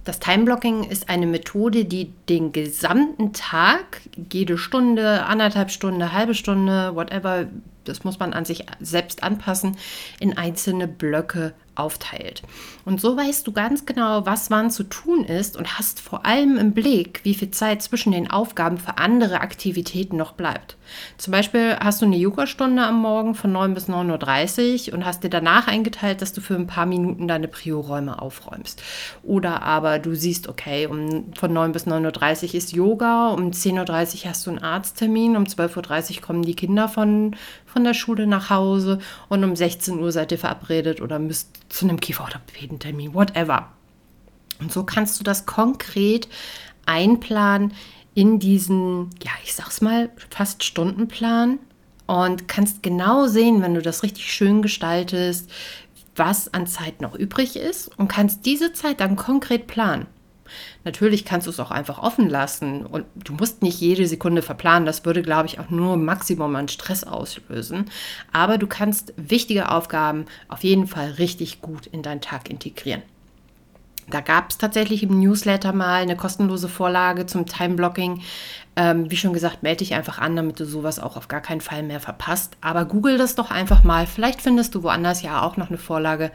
Das 0.04 0.18
Time-Blocking 0.18 0.84
ist 0.84 1.08
eine 1.08 1.26
Methode, 1.26 1.84
die 1.84 2.12
den 2.28 2.52
gesamten 2.52 3.32
Tag, 3.32 4.00
jede 4.32 4.56
Stunde, 4.56 5.24
anderthalb 5.26 5.70
Stunde, 5.70 6.12
halbe 6.12 6.34
Stunde, 6.34 6.94
whatever, 6.94 7.46
das 7.84 8.04
muss 8.04 8.18
man 8.18 8.32
an 8.32 8.44
sich 8.44 8.66
selbst 8.80 9.22
anpassen, 9.22 9.76
in 10.18 10.36
einzelne 10.36 10.88
Blöcke 10.88 11.54
aufteilt. 11.80 12.42
Und 12.84 13.00
so 13.00 13.16
weißt 13.16 13.46
du 13.46 13.52
ganz 13.52 13.86
genau, 13.86 14.26
was 14.26 14.50
wann 14.50 14.70
zu 14.70 14.84
tun 14.84 15.24
ist 15.24 15.56
und 15.56 15.78
hast 15.78 16.00
vor 16.00 16.26
allem 16.26 16.56
im 16.58 16.72
Blick, 16.72 17.20
wie 17.24 17.34
viel 17.34 17.50
Zeit 17.50 17.82
zwischen 17.82 18.12
den 18.12 18.30
Aufgaben 18.30 18.78
für 18.78 18.98
andere 18.98 19.40
Aktivitäten 19.40 20.16
noch 20.16 20.32
bleibt. 20.32 20.76
Zum 21.16 21.32
Beispiel 21.32 21.76
hast 21.80 22.02
du 22.02 22.06
eine 22.06 22.16
Yoga-Stunde 22.16 22.82
am 22.82 23.00
Morgen 23.00 23.34
von 23.34 23.52
9 23.52 23.74
bis 23.74 23.88
9.30 23.88 24.88
Uhr 24.88 24.94
und 24.94 25.04
hast 25.06 25.22
dir 25.22 25.30
danach 25.30 25.68
eingeteilt, 25.68 26.20
dass 26.20 26.32
du 26.32 26.40
für 26.40 26.56
ein 26.56 26.66
paar 26.66 26.86
Minuten 26.86 27.28
deine 27.28 27.48
Prio-Räume 27.48 28.20
aufräumst. 28.20 28.82
Oder 29.22 29.62
aber 29.62 29.98
du 29.98 30.14
siehst, 30.14 30.48
okay, 30.48 30.86
um, 30.86 31.32
von 31.38 31.52
9 31.52 31.72
bis 31.72 31.86
9.30 31.86 32.48
Uhr 32.48 32.54
ist 32.54 32.72
Yoga, 32.72 33.28
um 33.28 33.50
10.30 33.50 34.24
Uhr 34.24 34.30
hast 34.30 34.46
du 34.46 34.50
einen 34.50 34.58
Arzttermin, 34.62 35.36
um 35.36 35.44
12.30 35.44 36.16
Uhr 36.16 36.22
kommen 36.22 36.42
die 36.42 36.56
Kinder 36.56 36.88
von, 36.88 37.36
von 37.72 37.84
der 37.84 37.94
Schule 37.94 38.26
nach 38.26 38.50
Hause 38.50 38.98
und 39.28 39.44
um 39.44 39.54
16 39.54 39.98
Uhr 39.98 40.12
seid 40.12 40.32
ihr 40.32 40.38
verabredet 40.38 41.00
oder 41.00 41.18
müsst 41.18 41.48
zu 41.68 41.86
einem 41.86 42.00
Kieferorthopädentermin, 42.00 43.14
whatever. 43.14 43.68
Und 44.58 44.72
so 44.72 44.84
kannst 44.84 45.18
du 45.20 45.24
das 45.24 45.46
konkret 45.46 46.28
einplanen 46.86 47.72
in 48.14 48.38
diesen, 48.38 49.10
ja, 49.22 49.30
ich 49.44 49.54
sag's 49.54 49.80
mal, 49.80 50.10
fast 50.30 50.64
Stundenplan 50.64 51.58
und 52.06 52.48
kannst 52.48 52.82
genau 52.82 53.26
sehen, 53.26 53.62
wenn 53.62 53.74
du 53.74 53.82
das 53.82 54.02
richtig 54.02 54.32
schön 54.32 54.62
gestaltest, 54.62 55.50
was 56.16 56.52
an 56.52 56.66
Zeit 56.66 57.00
noch 57.00 57.14
übrig 57.14 57.56
ist 57.56 57.96
und 57.98 58.08
kannst 58.08 58.44
diese 58.46 58.72
Zeit 58.72 59.00
dann 59.00 59.16
konkret 59.16 59.66
planen. 59.66 60.06
Natürlich 60.84 61.24
kannst 61.24 61.46
du 61.46 61.50
es 61.50 61.60
auch 61.60 61.70
einfach 61.70 61.98
offen 62.02 62.28
lassen 62.28 62.86
und 62.86 63.04
du 63.14 63.32
musst 63.32 63.62
nicht 63.62 63.80
jede 63.80 64.06
Sekunde 64.06 64.42
verplanen. 64.42 64.86
Das 64.86 65.04
würde, 65.04 65.22
glaube 65.22 65.46
ich, 65.46 65.58
auch 65.58 65.70
nur 65.70 65.96
Maximum 65.96 66.54
an 66.56 66.68
Stress 66.68 67.04
auslösen. 67.04 67.90
Aber 68.32 68.58
du 68.58 68.66
kannst 68.66 69.12
wichtige 69.16 69.70
Aufgaben 69.70 70.26
auf 70.48 70.64
jeden 70.64 70.86
Fall 70.86 71.12
richtig 71.12 71.60
gut 71.60 71.86
in 71.86 72.02
deinen 72.02 72.20
Tag 72.20 72.50
integrieren. 72.50 73.02
Da 74.10 74.20
gab 74.20 74.50
es 74.50 74.58
tatsächlich 74.58 75.02
im 75.02 75.20
Newsletter 75.20 75.72
mal 75.72 76.02
eine 76.02 76.16
kostenlose 76.16 76.68
Vorlage 76.68 77.26
zum 77.26 77.46
Time-Blocking. 77.46 78.22
Ähm, 78.76 79.10
wie 79.10 79.16
schon 79.16 79.32
gesagt, 79.32 79.62
melde 79.62 79.78
dich 79.78 79.94
einfach 79.94 80.18
an, 80.18 80.36
damit 80.36 80.58
du 80.58 80.64
sowas 80.64 80.98
auch 80.98 81.16
auf 81.16 81.28
gar 81.28 81.40
keinen 81.40 81.60
Fall 81.60 81.82
mehr 81.82 82.00
verpasst. 82.00 82.56
Aber 82.60 82.84
google 82.84 83.18
das 83.18 83.34
doch 83.34 83.50
einfach 83.50 83.84
mal. 83.84 84.06
Vielleicht 84.06 84.42
findest 84.42 84.74
du 84.74 84.82
woanders 84.82 85.22
ja 85.22 85.42
auch 85.42 85.56
noch 85.56 85.68
eine 85.68 85.78
Vorlage, 85.78 86.30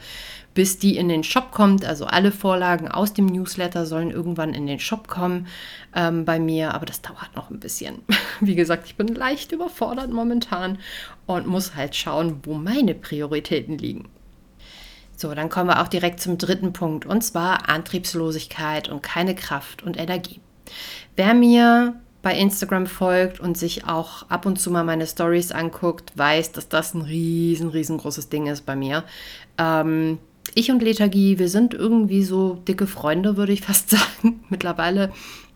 bis 0.53 0.77
die 0.77 0.97
in 0.97 1.09
den 1.09 1.23
Shop 1.23 1.51
kommt. 1.51 1.85
Also 1.85 2.05
alle 2.05 2.31
Vorlagen 2.31 2.87
aus 2.87 3.13
dem 3.13 3.25
Newsletter 3.25 3.85
sollen 3.85 4.11
irgendwann 4.11 4.53
in 4.53 4.67
den 4.67 4.79
Shop 4.79 5.07
kommen 5.07 5.47
ähm, 5.95 6.25
bei 6.25 6.39
mir. 6.39 6.73
Aber 6.73 6.85
das 6.85 7.01
dauert 7.01 7.35
noch 7.35 7.49
ein 7.49 7.59
bisschen. 7.59 7.99
Wie 8.41 8.55
gesagt, 8.55 8.85
ich 8.85 8.95
bin 8.95 9.07
leicht 9.07 9.51
überfordert 9.51 10.11
momentan 10.11 10.77
und 11.25 11.47
muss 11.47 11.75
halt 11.75 11.95
schauen, 11.95 12.41
wo 12.43 12.53
meine 12.53 12.95
Prioritäten 12.95 13.77
liegen. 13.77 14.09
So, 15.17 15.33
dann 15.33 15.49
kommen 15.49 15.69
wir 15.69 15.81
auch 15.81 15.87
direkt 15.87 16.19
zum 16.19 16.37
dritten 16.37 16.73
Punkt 16.73 17.05
und 17.05 17.21
zwar 17.21 17.69
Antriebslosigkeit 17.69 18.89
und 18.89 19.01
keine 19.01 19.35
Kraft 19.35 19.83
und 19.83 19.97
Energie. 19.97 20.41
Wer 21.15 21.33
mir 21.33 21.95
bei 22.21 22.35
Instagram 22.37 22.87
folgt 22.87 23.39
und 23.39 23.57
sich 23.57 23.85
auch 23.85 24.29
ab 24.29 24.45
und 24.45 24.59
zu 24.59 24.71
mal 24.71 24.83
meine 24.83 25.05
Stories 25.05 25.51
anguckt, 25.51 26.11
weiß, 26.17 26.53
dass 26.53 26.67
das 26.67 26.93
ein 26.93 27.03
riesen, 27.03 27.69
riesengroßes 27.69 28.29
Ding 28.29 28.47
ist 28.47 28.65
bei 28.65 28.75
mir. 28.75 29.03
Ähm, 29.57 30.17
ich 30.53 30.71
und 30.71 30.81
Lethargie, 30.81 31.37
wir 31.39 31.49
sind 31.49 31.73
irgendwie 31.73 32.23
so 32.23 32.55
dicke 32.67 32.87
Freunde, 32.87 33.37
würde 33.37 33.53
ich 33.53 33.61
fast 33.61 33.89
sagen. 33.91 34.43
Mittlerweile 34.49 35.11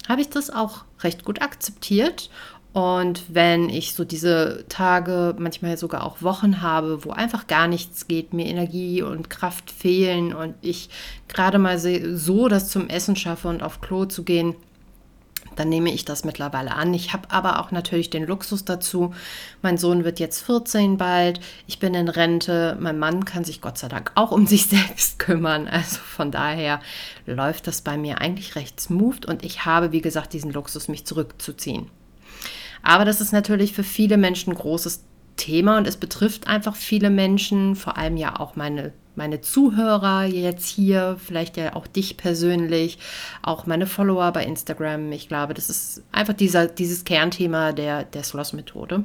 habe 0.07 0.21
ich 0.21 0.29
das 0.29 0.49
auch 0.49 0.85
recht 1.01 1.25
gut 1.25 1.41
akzeptiert 1.41 2.29
und 2.71 3.23
wenn 3.29 3.69
ich 3.69 3.95
so 3.95 4.05
diese 4.05 4.65
Tage, 4.69 5.35
manchmal 5.39 5.77
sogar 5.77 6.03
auch 6.03 6.21
Wochen 6.21 6.61
habe, 6.61 7.03
wo 7.03 7.09
einfach 7.11 7.47
gar 7.47 7.67
nichts 7.67 8.07
geht, 8.07 8.31
mir 8.31 8.45
Energie 8.45 9.01
und 9.01 9.29
Kraft 9.29 9.71
fehlen 9.71 10.33
und 10.33 10.53
ich 10.61 10.89
gerade 11.27 11.57
mal 11.57 11.79
so 11.79 12.47
das 12.47 12.69
zum 12.69 12.87
Essen 12.87 13.15
schaffe 13.15 13.47
und 13.47 13.63
auf 13.63 13.81
Klo 13.81 14.05
zu 14.05 14.23
gehen, 14.23 14.55
dann 15.55 15.69
nehme 15.69 15.91
ich 15.91 16.05
das 16.05 16.23
mittlerweile 16.23 16.75
an. 16.75 16.93
Ich 16.93 17.11
habe 17.11 17.31
aber 17.31 17.59
auch 17.59 17.71
natürlich 17.71 18.11
den 18.11 18.25
Luxus 18.25 18.65
dazu. 18.65 19.13
Mein 19.63 19.77
Sohn 19.77 20.03
wird 20.03 20.19
jetzt 20.19 20.41
14 20.43 20.97
bald. 20.97 21.41
Ich 21.67 21.79
bin 21.79 21.95
in 21.95 22.07
Rente. 22.07 22.77
Mein 22.79 22.99
Mann 22.99 23.25
kann 23.25 23.43
sich 23.43 23.61
Gott 23.61 23.77
sei 23.77 23.87
Dank 23.87 24.11
auch 24.15 24.31
um 24.31 24.45
sich 24.45 24.65
selbst 24.67 25.17
kümmern. 25.17 25.67
Also 25.67 25.97
von 25.97 26.31
daher 26.31 26.79
läuft 27.25 27.65
das 27.65 27.81
bei 27.81 27.97
mir 27.97 28.21
eigentlich 28.21 28.55
recht 28.55 28.79
smooth 28.79 29.25
und 29.25 29.43
ich 29.43 29.65
habe, 29.65 29.91
wie 29.91 30.01
gesagt, 30.01 30.33
diesen 30.33 30.53
Luxus, 30.53 30.87
mich 30.87 31.05
zurückzuziehen. 31.05 31.89
Aber 32.83 33.05
das 33.05 33.21
ist 33.21 33.31
natürlich 33.31 33.73
für 33.73 33.83
viele 33.83 34.17
Menschen 34.17 34.53
ein 34.53 34.57
großes 34.57 35.03
Thema 35.39 35.77
und 35.77 35.87
es 35.87 35.97
betrifft 35.97 36.47
einfach 36.47 36.75
viele 36.75 37.09
Menschen, 37.09 37.75
vor 37.75 37.97
allem 37.97 38.17
ja 38.17 38.39
auch 38.39 38.55
meine, 38.55 38.91
meine 39.15 39.41
Zuhörer 39.41 40.25
jetzt 40.25 40.67
hier, 40.67 41.17
vielleicht 41.23 41.57
ja 41.57 41.75
auch 41.75 41.87
dich 41.87 42.17
persönlich, 42.17 42.99
auch 43.41 43.65
meine 43.65 43.87
Follower 43.87 44.31
bei 44.31 44.45
Instagram. 44.45 45.11
Ich 45.11 45.27
glaube, 45.27 45.53
das 45.53 45.69
ist 45.69 46.03
einfach 46.11 46.33
dieser, 46.33 46.67
dieses 46.67 47.05
Kernthema 47.05 47.71
der, 47.71 48.03
der 48.03 48.23
Sloss-Methode. 48.23 49.03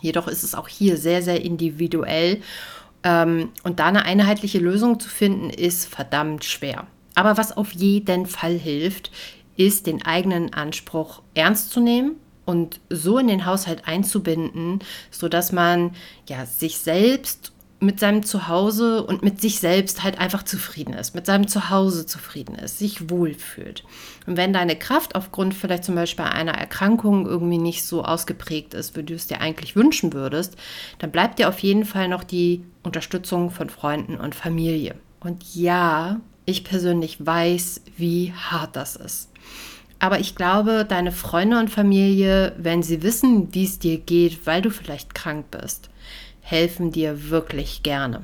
Jedoch 0.00 0.28
ist 0.28 0.44
es 0.44 0.54
auch 0.54 0.68
hier 0.68 0.96
sehr, 0.96 1.22
sehr 1.22 1.44
individuell 1.44 2.40
ähm, 3.02 3.50
und 3.64 3.80
da 3.80 3.86
eine 3.86 4.04
einheitliche 4.04 4.58
Lösung 4.58 5.00
zu 5.00 5.08
finden, 5.08 5.50
ist 5.50 5.86
verdammt 5.86 6.44
schwer. 6.44 6.86
Aber 7.14 7.36
was 7.36 7.56
auf 7.56 7.72
jeden 7.72 8.26
Fall 8.26 8.54
hilft, 8.54 9.10
ist 9.56 9.86
den 9.86 10.04
eigenen 10.04 10.52
Anspruch 10.52 11.22
ernst 11.34 11.70
zu 11.70 11.80
nehmen 11.80 12.16
und 12.44 12.80
so 12.90 13.18
in 13.18 13.28
den 13.28 13.46
Haushalt 13.46 13.86
einzubinden, 13.86 14.80
sodass 15.10 15.52
man 15.52 15.92
ja 16.28 16.46
sich 16.46 16.78
selbst 16.78 17.52
mit 17.80 18.00
seinem 18.00 18.24
Zuhause 18.24 19.04
und 19.04 19.22
mit 19.22 19.40
sich 19.40 19.60
selbst 19.60 20.02
halt 20.02 20.18
einfach 20.18 20.42
zufrieden 20.42 20.94
ist, 20.94 21.14
mit 21.14 21.26
seinem 21.26 21.48
Zuhause 21.48 22.06
zufrieden 22.06 22.54
ist, 22.54 22.78
sich 22.78 23.10
wohlfühlt. 23.10 23.84
Und 24.26 24.36
wenn 24.36 24.52
deine 24.52 24.76
Kraft 24.76 25.14
aufgrund 25.14 25.54
vielleicht 25.54 25.84
zum 25.84 25.94
Beispiel 25.94 26.24
einer 26.24 26.54
Erkrankung 26.54 27.26
irgendwie 27.26 27.58
nicht 27.58 27.84
so 27.84 28.04
ausgeprägt 28.04 28.74
ist, 28.74 28.96
wie 28.96 29.02
du 29.02 29.14
es 29.14 29.26
dir 29.26 29.40
eigentlich 29.40 29.76
wünschen 29.76 30.12
würdest, 30.12 30.56
dann 30.98 31.10
bleibt 31.10 31.38
dir 31.38 31.48
auf 31.48 31.58
jeden 31.58 31.84
Fall 31.84 32.08
noch 32.08 32.24
die 32.24 32.64
Unterstützung 32.82 33.50
von 33.50 33.68
Freunden 33.68 34.16
und 34.16 34.34
Familie. 34.34 34.94
Und 35.20 35.54
ja, 35.54 36.20
ich 36.46 36.64
persönlich 36.64 37.24
weiß, 37.24 37.82
wie 37.96 38.32
hart 38.32 38.76
das 38.76 38.96
ist. 38.96 39.30
Aber 40.04 40.20
ich 40.20 40.34
glaube, 40.34 40.84
deine 40.86 41.12
Freunde 41.12 41.58
und 41.58 41.70
Familie, 41.70 42.54
wenn 42.58 42.82
sie 42.82 43.02
wissen, 43.02 43.54
wie 43.54 43.64
es 43.64 43.78
dir 43.78 43.96
geht, 43.96 44.46
weil 44.46 44.60
du 44.60 44.68
vielleicht 44.68 45.14
krank 45.14 45.46
bist, 45.50 45.88
helfen 46.42 46.92
dir 46.92 47.30
wirklich 47.30 47.82
gerne. 47.82 48.22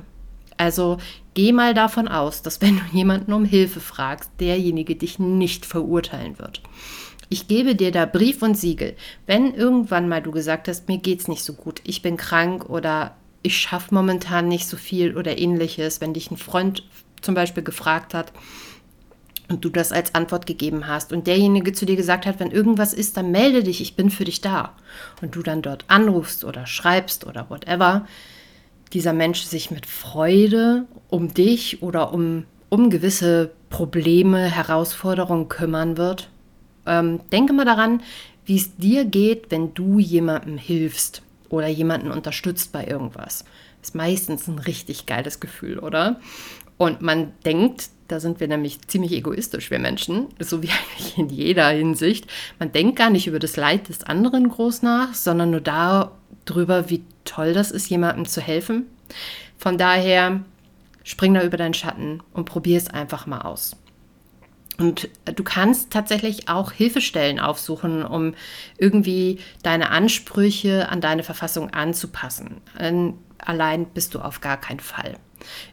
Also 0.57 0.99
geh 1.33 1.51
mal 1.51 1.73
davon 1.73 2.07
aus, 2.07 2.43
dass 2.43 2.61
wenn 2.61 2.77
du 2.77 2.83
jemanden 2.95 3.33
um 3.33 3.45
Hilfe 3.45 3.79
fragst, 3.79 4.29
derjenige 4.39 4.95
dich 4.95 5.17
nicht 5.17 5.65
verurteilen 5.65 6.37
wird. 6.37 6.61
Ich 7.29 7.47
gebe 7.47 7.73
dir 7.73 7.91
da 7.91 8.05
Brief 8.05 8.43
und 8.43 8.55
Siegel. 8.55 8.95
Wenn 9.25 9.51
irgendwann 9.51 10.07
mal 10.07 10.21
du 10.21 10.29
gesagt 10.29 10.67
hast, 10.67 10.87
mir 10.87 10.99
geht's 10.99 11.27
nicht 11.27 11.43
so 11.43 11.53
gut, 11.53 11.81
ich 11.83 12.03
bin 12.03 12.15
krank 12.15 12.69
oder 12.69 13.15
ich 13.41 13.57
schaffe 13.57 13.95
momentan 13.95 14.47
nicht 14.47 14.67
so 14.67 14.77
viel 14.77 15.17
oder 15.17 15.39
ähnliches, 15.39 15.99
wenn 15.99 16.13
dich 16.13 16.29
ein 16.29 16.37
Freund 16.37 16.83
zum 17.21 17.33
Beispiel 17.33 17.63
gefragt 17.63 18.13
hat, 18.13 18.33
und 19.51 19.65
du 19.65 19.69
das 19.69 19.91
als 19.91 20.15
Antwort 20.15 20.47
gegeben 20.47 20.87
hast 20.87 21.11
und 21.11 21.27
derjenige 21.27 21.73
zu 21.73 21.85
dir 21.85 21.97
gesagt 21.97 22.25
hat, 22.25 22.39
wenn 22.39 22.51
irgendwas 22.51 22.93
ist, 22.93 23.17
dann 23.17 23.31
melde 23.31 23.63
dich, 23.63 23.81
ich 23.81 23.95
bin 23.95 24.09
für 24.09 24.23
dich 24.23 24.41
da. 24.41 24.73
Und 25.21 25.35
du 25.35 25.43
dann 25.43 25.61
dort 25.61 25.83
anrufst 25.87 26.45
oder 26.45 26.65
schreibst 26.65 27.27
oder 27.27 27.49
whatever, 27.49 28.07
dieser 28.93 29.13
Mensch 29.13 29.41
sich 29.41 29.69
mit 29.69 29.85
Freude 29.85 30.85
um 31.09 31.33
dich 31.33 31.83
oder 31.83 32.13
um, 32.13 32.45
um 32.69 32.89
gewisse 32.89 33.51
Probleme, 33.69 34.45
Herausforderungen 34.45 35.49
kümmern 35.49 35.97
wird. 35.97 36.29
Ähm, 36.85 37.19
denke 37.31 37.53
mal 37.53 37.65
daran, 37.65 38.01
wie 38.45 38.55
es 38.55 38.75
dir 38.77 39.05
geht, 39.05 39.51
wenn 39.51 39.73
du 39.73 39.99
jemandem 39.99 40.57
hilfst 40.57 41.21
oder 41.49 41.67
jemanden 41.67 42.11
unterstützt 42.11 42.71
bei 42.71 42.85
irgendwas. 42.85 43.45
Ist 43.81 43.95
meistens 43.95 44.47
ein 44.47 44.59
richtig 44.59 45.05
geiles 45.05 45.39
Gefühl, 45.39 45.79
oder? 45.79 46.19
Und 46.77 47.01
man 47.01 47.33
denkt, 47.45 47.89
da 48.11 48.19
sind 48.19 48.39
wir 48.39 48.47
nämlich 48.47 48.81
ziemlich 48.87 49.13
egoistisch, 49.13 49.71
wir 49.71 49.79
Menschen, 49.79 50.27
so 50.39 50.61
wie 50.61 50.69
eigentlich 50.97 51.17
in 51.17 51.29
jeder 51.29 51.69
Hinsicht. 51.69 52.27
Man 52.59 52.71
denkt 52.71 52.97
gar 52.97 53.09
nicht 53.09 53.27
über 53.27 53.39
das 53.39 53.55
Leid 53.55 53.89
des 53.89 54.03
anderen 54.03 54.49
groß 54.49 54.81
nach, 54.81 55.13
sondern 55.13 55.51
nur 55.51 55.61
darüber, 55.61 56.89
wie 56.89 57.03
toll 57.25 57.53
das 57.53 57.71
ist, 57.71 57.89
jemandem 57.89 58.25
zu 58.25 58.41
helfen. 58.41 58.87
Von 59.57 59.77
daher 59.77 60.41
spring 61.03 61.33
da 61.33 61.43
über 61.43 61.57
deinen 61.57 61.73
Schatten 61.73 62.21
und 62.33 62.45
probier 62.45 62.77
es 62.77 62.89
einfach 62.89 63.25
mal 63.25 63.41
aus. 63.41 63.75
Und 64.77 65.09
du 65.25 65.43
kannst 65.43 65.91
tatsächlich 65.91 66.49
auch 66.49 66.71
Hilfestellen 66.71 67.39
aufsuchen, 67.39 68.03
um 68.03 68.33
irgendwie 68.77 69.39
deine 69.61 69.91
Ansprüche 69.91 70.89
an 70.89 71.01
deine 71.01 71.23
Verfassung 71.23 71.69
anzupassen. 71.69 72.61
Allein 73.37 73.85
bist 73.85 74.15
du 74.15 74.19
auf 74.19 74.41
gar 74.41 74.57
keinen 74.57 74.79
Fall. 74.79 75.17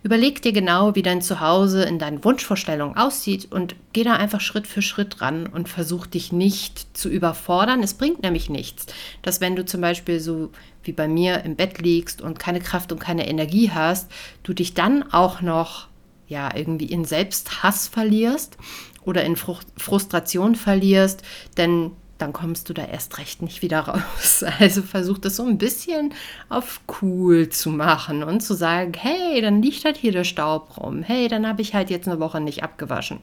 Überleg 0.03 0.43
dir 0.43 0.53
genau, 0.53 0.95
wie 0.95 1.03
dein 1.03 1.23
Zuhause 1.23 1.83
in 1.85 1.99
deinen 1.99 2.25
Wunschvorstellungen 2.25 2.97
aussieht 2.97 3.49
und 3.51 3.77
geh 3.93 4.05
da 4.05 4.15
einfach 4.15 4.41
Schritt 4.41 4.67
für 4.67 4.83
Schritt 4.83 5.21
ran 5.21 5.47
und 5.47 5.69
versuch 5.69 6.07
dich 6.07 6.33
nicht 6.33 6.97
zu 6.97 7.09
überfordern. 7.09 7.83
Es 7.83 7.95
bringt 7.95 8.23
nämlich 8.23 8.51
nichts, 8.51 8.87
dass 9.23 9.41
wenn 9.41 9.57
du 9.57 9.65
zum 9.65 9.81
Beispiel 9.81 10.21
so 10.21 10.51
wie 10.83 10.93
bei 10.93 11.09
mir 11.09 11.45
im 11.45 11.57
Bett 11.57 11.79
liegst 11.79 12.23
und 12.23 12.39
keine 12.39 12.61
Kraft 12.61 12.93
und 12.93 12.99
keine 12.99 13.29
Energie 13.29 13.71
hast, 13.71 14.11
du 14.43 14.55
dich 14.55 14.75
dann 14.75 15.13
auch 15.13 15.41
noch 15.41 15.89
ja 16.29 16.51
irgendwie 16.55 16.87
in 16.87 17.05
Selbsthass 17.05 17.89
verlierst 17.89 18.57
oder 19.05 19.25
in 19.25 19.37
Frustration 19.37 20.55
verlierst, 20.55 21.23
denn 21.57 21.93
dann 22.19 22.33
kommst 22.33 22.69
du 22.69 22.75
da 22.75 22.85
erst 22.85 23.19
recht 23.19 23.43
nicht 23.43 23.63
wieder 23.63 23.81
raus. 23.81 24.45
Also 24.59 24.83
versuch 24.83 25.19
das 25.19 25.37
so 25.37 25.45
ein 25.45 25.59
bisschen 25.59 26.13
auf 26.49 26.81
cool 27.01 27.49
zu 27.49 27.71
machen 27.71 28.23
und 28.23 28.41
zu 28.41 28.55
sagen, 28.55 28.93
hey, 28.99 29.41
dann 29.41 29.63
liegt 29.63 29.85
halt 29.85 29.97
hier 29.97 30.13
der 30.13 30.25
Staub 30.25 30.77
rum. 30.77 31.03
Hey, 31.03 31.29
dann 31.29 31.47
habe 31.47 31.63
ich 31.63 31.75
halt 31.75 31.91
jetzt 31.91 32.09
eine 32.09 32.21
Woche 32.21 32.41
nicht 32.41 32.63
abgewaschen. 32.63 33.21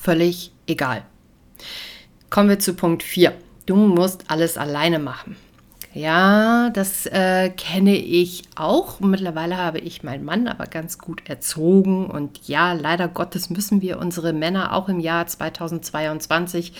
Völlig 0.00 0.52
egal. 0.66 1.04
Kommen 2.30 2.48
wir 2.48 2.58
zu 2.58 2.74
Punkt 2.74 3.02
4. 3.02 3.32
Du 3.66 3.76
musst 3.76 4.30
alles 4.30 4.56
alleine 4.56 4.98
machen. 4.98 5.36
Ja, 5.94 6.70
das 6.70 7.06
äh, 7.06 7.50
kenne 7.50 7.96
ich 7.96 8.42
auch. 8.56 8.98
Mittlerweile 8.98 9.56
habe 9.56 9.78
ich 9.78 10.02
meinen 10.02 10.24
Mann 10.24 10.48
aber 10.48 10.66
ganz 10.66 10.98
gut 10.98 11.22
erzogen. 11.28 12.06
Und 12.06 12.48
ja, 12.48 12.72
leider 12.72 13.06
Gottes 13.06 13.48
müssen 13.48 13.80
wir 13.80 14.00
unsere 14.00 14.32
Männer 14.32 14.72
auch 14.72 14.88
im 14.88 14.98
Jahr 14.98 15.24
2022 15.28 16.72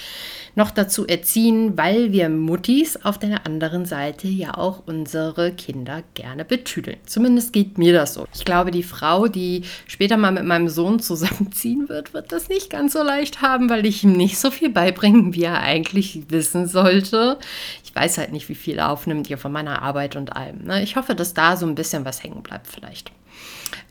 noch 0.56 0.72
dazu 0.72 1.06
erziehen, 1.06 1.78
weil 1.78 2.10
wir 2.10 2.28
Muttis 2.28 3.04
auf 3.04 3.18
der 3.18 3.46
anderen 3.46 3.86
Seite 3.86 4.26
ja 4.26 4.56
auch 4.56 4.82
unsere 4.86 5.52
Kinder 5.52 6.02
gerne 6.14 6.44
betüdeln. 6.44 6.96
Zumindest 7.06 7.52
geht 7.52 7.78
mir 7.78 7.92
das 7.92 8.14
so. 8.14 8.26
Ich 8.34 8.44
glaube, 8.44 8.72
die 8.72 8.82
Frau, 8.82 9.28
die 9.28 9.62
später 9.86 10.16
mal 10.16 10.32
mit 10.32 10.44
meinem 10.44 10.68
Sohn 10.68 10.98
zusammenziehen 10.98 11.88
wird, 11.88 12.14
wird 12.14 12.32
das 12.32 12.48
nicht 12.48 12.68
ganz 12.68 12.94
so 12.94 13.02
leicht 13.04 13.42
haben, 13.42 13.70
weil 13.70 13.86
ich 13.86 14.02
ihm 14.02 14.12
nicht 14.12 14.38
so 14.38 14.50
viel 14.50 14.70
beibringen, 14.70 15.34
wie 15.34 15.44
er 15.44 15.60
eigentlich 15.60 16.22
wissen 16.30 16.66
sollte. 16.66 17.38
Ich 17.84 17.94
weiß 17.94 18.18
halt 18.18 18.32
nicht, 18.32 18.48
wie 18.48 18.56
viel 18.56 18.78
er 18.78 18.90
aufnimmt 19.04 19.26
hier 19.26 19.36
von 19.36 19.52
meiner 19.52 19.82
Arbeit 19.82 20.16
und 20.16 20.34
allem. 20.34 20.64
Ne? 20.64 20.82
Ich 20.82 20.96
hoffe, 20.96 21.14
dass 21.14 21.34
da 21.34 21.56
so 21.56 21.66
ein 21.66 21.74
bisschen 21.74 22.06
was 22.06 22.22
hängen 22.22 22.42
bleibt 22.42 22.66
vielleicht. 22.66 23.12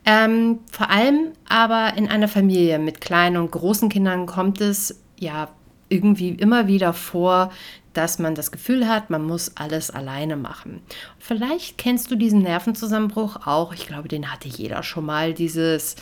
Ähm, 0.05 0.59
vor 0.71 0.89
allem 0.89 1.33
aber 1.47 1.93
in 1.95 2.07
einer 2.07 2.27
Familie 2.27 2.79
mit 2.79 2.99
kleinen 2.99 3.37
und 3.37 3.51
großen 3.51 3.89
Kindern 3.89 4.25
kommt 4.25 4.59
es 4.59 4.99
ja 5.19 5.49
irgendwie 5.89 6.29
immer 6.29 6.67
wieder 6.67 6.93
vor, 6.93 7.51
dass 7.93 8.17
man 8.17 8.33
das 8.33 8.51
Gefühl 8.51 8.87
hat, 8.87 9.11
man 9.11 9.23
muss 9.23 9.55
alles 9.55 9.91
alleine 9.91 10.35
machen. 10.35 10.81
Vielleicht 11.19 11.77
kennst 11.77 12.09
du 12.09 12.15
diesen 12.15 12.41
Nervenzusammenbruch 12.41 13.45
auch. 13.45 13.71
Ich 13.71 13.85
glaube, 13.85 14.07
den 14.07 14.31
hatte 14.31 14.47
jeder 14.47 14.81
schon 14.81 15.05
mal. 15.05 15.35
Dieses, 15.35 15.95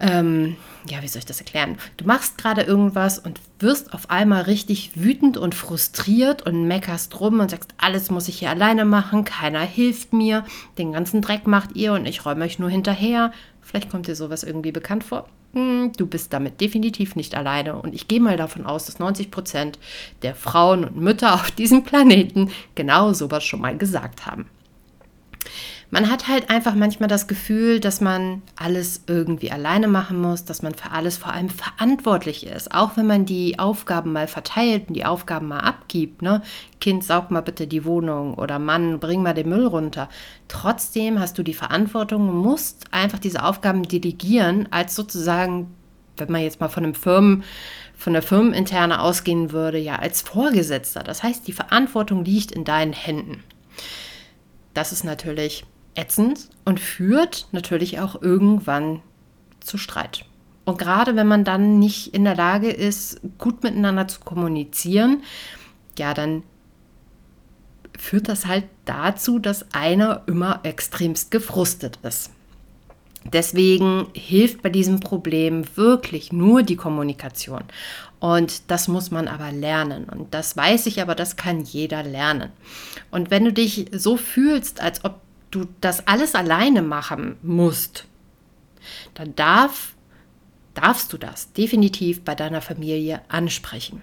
ähm, 0.00 0.56
ja, 0.88 1.02
wie 1.02 1.08
soll 1.08 1.20
ich 1.20 1.26
das 1.26 1.40
erklären? 1.40 1.76
Du 1.98 2.06
machst 2.06 2.38
gerade 2.38 2.62
irgendwas 2.62 3.18
und 3.18 3.38
wirst 3.58 3.92
auf 3.92 4.10
einmal 4.10 4.42
richtig 4.42 4.92
wütend 4.94 5.36
und 5.36 5.54
frustriert 5.54 6.42
und 6.42 6.66
meckerst 6.66 7.20
rum 7.20 7.40
und 7.40 7.50
sagst, 7.50 7.74
alles 7.76 8.10
muss 8.10 8.28
ich 8.28 8.38
hier 8.38 8.50
alleine 8.50 8.86
machen, 8.86 9.24
keiner 9.24 9.60
hilft 9.60 10.12
mir, 10.12 10.44
den 10.78 10.92
ganzen 10.92 11.20
Dreck 11.20 11.46
macht 11.46 11.76
ihr 11.76 11.92
und 11.92 12.06
ich 12.06 12.24
räume 12.24 12.44
euch 12.44 12.58
nur 12.58 12.70
hinterher. 12.70 13.32
Vielleicht 13.60 13.90
kommt 13.90 14.06
dir 14.06 14.16
sowas 14.16 14.42
irgendwie 14.42 14.72
bekannt 14.72 15.04
vor. 15.04 15.28
Hm, 15.52 15.92
du 15.96 16.06
bist 16.06 16.32
damit 16.32 16.60
definitiv 16.60 17.16
nicht 17.16 17.34
alleine. 17.34 17.76
Und 17.76 17.94
ich 17.94 18.08
gehe 18.08 18.20
mal 18.20 18.36
davon 18.36 18.66
aus, 18.66 18.86
dass 18.86 18.98
90 18.98 19.30
Prozent 19.30 19.78
der 20.22 20.34
Frauen 20.34 20.84
und 20.84 20.96
Mütter 20.96 21.34
auf 21.34 21.50
diesem 21.50 21.84
Planeten 21.84 22.50
genau 22.74 23.12
sowas 23.12 23.44
schon 23.44 23.60
mal 23.60 23.76
gesagt 23.76 24.26
haben. 24.26 24.46
Man 25.92 26.08
hat 26.08 26.28
halt 26.28 26.50
einfach 26.50 26.76
manchmal 26.76 27.08
das 27.08 27.26
Gefühl, 27.26 27.80
dass 27.80 28.00
man 28.00 28.42
alles 28.54 29.02
irgendwie 29.08 29.50
alleine 29.50 29.88
machen 29.88 30.20
muss, 30.20 30.44
dass 30.44 30.62
man 30.62 30.74
für 30.74 30.92
alles 30.92 31.16
vor 31.16 31.32
allem 31.32 31.48
verantwortlich 31.48 32.46
ist. 32.46 32.72
Auch 32.72 32.96
wenn 32.96 33.08
man 33.08 33.26
die 33.26 33.58
Aufgaben 33.58 34.12
mal 34.12 34.28
verteilt 34.28 34.86
und 34.86 34.94
die 34.94 35.04
Aufgaben 35.04 35.48
mal 35.48 35.60
abgibt. 35.60 36.22
Ne? 36.22 36.42
Kind, 36.80 37.02
saug 37.02 37.32
mal 37.32 37.40
bitte 37.40 37.66
die 37.66 37.84
Wohnung 37.84 38.34
oder 38.34 38.60
Mann, 38.60 39.00
bring 39.00 39.22
mal 39.22 39.34
den 39.34 39.48
Müll 39.48 39.66
runter. 39.66 40.08
Trotzdem 40.46 41.18
hast 41.18 41.36
du 41.38 41.42
die 41.42 41.54
Verantwortung 41.54 42.28
und 42.28 42.36
musst 42.36 42.84
einfach 42.92 43.18
diese 43.18 43.42
Aufgaben 43.42 43.82
delegieren, 43.82 44.68
als 44.70 44.94
sozusagen, 44.94 45.74
wenn 46.18 46.30
man 46.30 46.42
jetzt 46.42 46.60
mal 46.60 46.68
von 46.68 46.84
einem 46.84 46.94
Firmen 46.94 47.42
von 47.96 48.12
der 48.12 48.22
Firmeninterne 48.22 49.00
ausgehen 49.00 49.50
würde, 49.50 49.78
ja 49.78 49.96
als 49.96 50.22
Vorgesetzter. 50.22 51.02
Das 51.02 51.24
heißt, 51.24 51.48
die 51.48 51.52
Verantwortung 51.52 52.24
liegt 52.24 52.52
in 52.52 52.64
deinen 52.64 52.92
Händen. 52.92 53.42
Das 54.72 54.92
ist 54.92 55.04
natürlich 55.04 55.64
ätzend 55.94 56.48
und 56.64 56.80
führt 56.80 57.48
natürlich 57.52 58.00
auch 58.00 58.20
irgendwann 58.20 59.02
zu 59.60 59.78
Streit. 59.78 60.24
Und 60.64 60.78
gerade 60.78 61.16
wenn 61.16 61.26
man 61.26 61.44
dann 61.44 61.78
nicht 61.78 62.14
in 62.14 62.24
der 62.24 62.36
Lage 62.36 62.70
ist, 62.70 63.20
gut 63.38 63.62
miteinander 63.62 64.08
zu 64.08 64.20
kommunizieren, 64.20 65.22
ja, 65.98 66.14
dann 66.14 66.42
führt 67.98 68.28
das 68.28 68.46
halt 68.46 68.64
dazu, 68.84 69.38
dass 69.38 69.72
einer 69.72 70.22
immer 70.26 70.60
extremst 70.62 71.30
gefrustet 71.30 71.98
ist. 72.02 72.30
Deswegen 73.24 74.06
hilft 74.14 74.62
bei 74.62 74.70
diesem 74.70 75.00
Problem 75.00 75.64
wirklich 75.76 76.32
nur 76.32 76.62
die 76.62 76.76
Kommunikation. 76.76 77.64
Und 78.18 78.70
das 78.70 78.88
muss 78.88 79.10
man 79.10 79.28
aber 79.28 79.52
lernen. 79.52 80.04
Und 80.04 80.32
das 80.32 80.56
weiß 80.56 80.86
ich 80.86 81.02
aber, 81.02 81.14
das 81.14 81.36
kann 81.36 81.60
jeder 81.60 82.02
lernen. 82.02 82.50
Und 83.10 83.30
wenn 83.30 83.44
du 83.44 83.52
dich 83.52 83.86
so 83.92 84.16
fühlst, 84.16 84.80
als 84.80 85.04
ob 85.04 85.20
du 85.50 85.66
das 85.80 86.06
alles 86.06 86.34
alleine 86.34 86.82
machen 86.82 87.36
musst, 87.42 88.06
dann 89.14 89.34
darf, 89.34 89.94
darfst 90.74 91.12
du 91.12 91.18
das 91.18 91.52
definitiv 91.52 92.22
bei 92.22 92.34
deiner 92.34 92.60
Familie 92.60 93.22
ansprechen. 93.28 94.02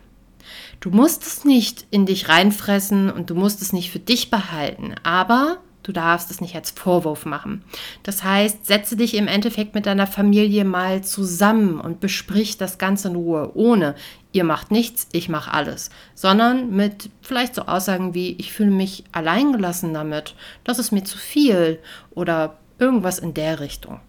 Du 0.79 0.91
musst 0.91 1.25
es 1.25 1.43
nicht 1.43 1.85
in 1.91 2.05
dich 2.05 2.29
reinfressen 2.29 3.11
und 3.11 3.29
du 3.29 3.35
musst 3.35 3.61
es 3.61 3.73
nicht 3.73 3.91
für 3.91 3.99
dich 3.99 4.29
behalten, 4.29 4.95
aber 5.03 5.57
du 5.87 5.93
darfst 5.93 6.29
es 6.29 6.41
nicht 6.41 6.53
als 6.53 6.71
Vorwurf 6.71 7.25
machen. 7.25 7.63
Das 8.03 8.21
heißt, 8.21 8.65
setze 8.65 8.97
dich 8.97 9.15
im 9.15 9.29
Endeffekt 9.29 9.73
mit 9.73 9.85
deiner 9.85 10.05
Familie 10.05 10.65
mal 10.65 11.01
zusammen 11.01 11.79
und 11.79 12.01
besprich 12.01 12.57
das 12.57 12.77
Ganze 12.77 13.07
in 13.07 13.15
Ruhe, 13.15 13.51
ohne 13.55 13.95
ihr 14.33 14.43
macht 14.43 14.69
nichts, 14.69 15.07
ich 15.13 15.29
mache 15.29 15.53
alles, 15.53 15.89
sondern 16.13 16.75
mit 16.75 17.09
vielleicht 17.21 17.55
so 17.55 17.63
Aussagen 17.63 18.13
wie, 18.13 18.33
ich 18.33 18.51
fühle 18.51 18.69
mich 18.69 19.05
alleingelassen 19.13 19.93
damit, 19.93 20.35
das 20.65 20.77
ist 20.77 20.91
mir 20.91 21.05
zu 21.05 21.17
viel 21.17 21.79
oder 22.11 22.57
irgendwas 22.79 23.17
in 23.17 23.33
der 23.33 23.61
Richtung. 23.61 24.01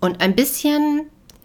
Und 0.00 0.22
ein 0.22 0.34
bisschen 0.34 1.02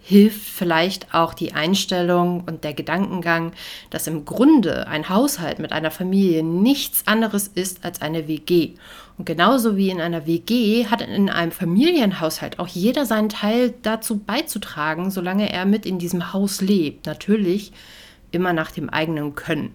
hilft 0.08 0.48
vielleicht 0.48 1.12
auch 1.12 1.34
die 1.34 1.52
Einstellung 1.52 2.42
und 2.46 2.64
der 2.64 2.72
Gedankengang, 2.72 3.52
dass 3.90 4.06
im 4.06 4.24
Grunde 4.24 4.86
ein 4.86 5.10
Haushalt 5.10 5.58
mit 5.58 5.70
einer 5.70 5.90
Familie 5.90 6.42
nichts 6.42 7.06
anderes 7.06 7.46
ist 7.46 7.84
als 7.84 8.00
eine 8.00 8.26
WG. 8.26 8.70
Und 9.18 9.26
genauso 9.26 9.76
wie 9.76 9.90
in 9.90 10.00
einer 10.00 10.26
WG 10.26 10.86
hat 10.86 11.02
in 11.02 11.28
einem 11.28 11.52
Familienhaushalt 11.52 12.58
auch 12.58 12.68
jeder 12.68 13.04
seinen 13.04 13.28
Teil 13.28 13.74
dazu 13.82 14.16
beizutragen, 14.16 15.10
solange 15.10 15.52
er 15.52 15.66
mit 15.66 15.84
in 15.84 15.98
diesem 15.98 16.32
Haus 16.32 16.62
lebt. 16.62 17.04
Natürlich 17.04 17.72
immer 18.30 18.54
nach 18.54 18.70
dem 18.70 18.88
eigenen 18.88 19.34
Können. 19.34 19.74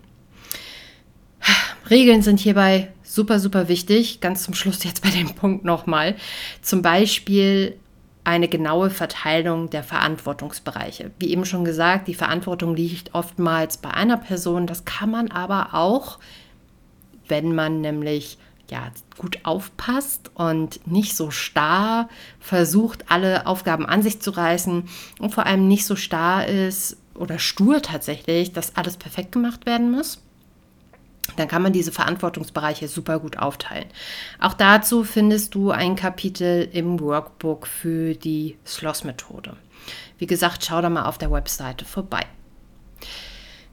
Regeln 1.92 2.24
sind 2.24 2.40
hierbei 2.40 2.92
super, 3.04 3.40
super 3.40 3.68
wichtig. 3.68 4.20
Ganz 4.20 4.42
zum 4.42 4.56
Schluss 4.56 4.84
jetzt 4.84 5.04
bei 5.04 5.12
dem 5.12 5.36
Punkt 5.36 5.64
nochmal. 5.64 6.16
Zum 6.64 6.82
Beispiel 6.82 7.78
eine 8.24 8.48
genaue 8.48 8.90
Verteilung 8.90 9.70
der 9.70 9.84
Verantwortungsbereiche. 9.84 11.12
Wie 11.20 11.30
eben 11.30 11.46
schon 11.46 11.66
gesagt, 11.66 12.08
die 12.08 12.14
Verantwortung 12.14 12.76
liegt 12.76 13.14
oftmals 13.14 13.78
bei 13.78 13.92
einer 13.92 14.18
Person. 14.18 14.68
Das 14.68 14.86
kann 14.86 15.12
man 15.12 15.30
aber 15.30 15.74
auch, 15.74 16.20
wenn 17.28 17.54
man 17.54 17.82
nämlich 17.82 18.38
ja, 18.70 18.92
gut 19.18 19.40
aufpasst 19.44 20.32
und 20.36 20.88
nicht 20.88 21.16
so 21.16 21.32
starr 21.32 22.08
versucht, 22.40 23.12
alle 23.12 23.46
Aufgaben 23.46 23.86
an 23.86 24.02
sich 24.02 24.22
zu 24.22 24.32
reißen 24.32 24.88
und 25.20 25.34
vor 25.34 25.46
allem 25.46 25.68
nicht 25.68 25.86
so 25.86 25.96
starr 25.96 26.48
ist 26.48 26.98
oder 27.14 27.40
stur 27.40 27.82
tatsächlich, 27.82 28.54
dass 28.54 28.76
alles 28.76 28.98
perfekt 28.98 29.34
gemacht 29.34 29.66
werden 29.66 29.92
muss 29.92 30.22
dann 31.38 31.48
kann 31.48 31.62
man 31.62 31.74
diese 31.74 31.92
Verantwortungsbereiche 31.92 32.88
super 32.88 33.20
gut 33.20 33.38
aufteilen. 33.38 33.88
Auch 34.40 34.54
dazu 34.54 35.04
findest 35.04 35.56
du 35.56 35.72
ein 35.72 35.96
Kapitel 35.96 36.68
im 36.72 37.00
Workbook 37.00 37.66
für 37.68 38.14
die 38.14 38.58
Sloss-Methode. 38.66 39.56
Wie 40.18 40.28
gesagt, 40.28 40.66
schau 40.66 40.82
da 40.82 40.90
mal 40.90 41.06
auf 41.06 41.18
der 41.18 41.32
Webseite 41.32 41.86
vorbei. 41.86 42.26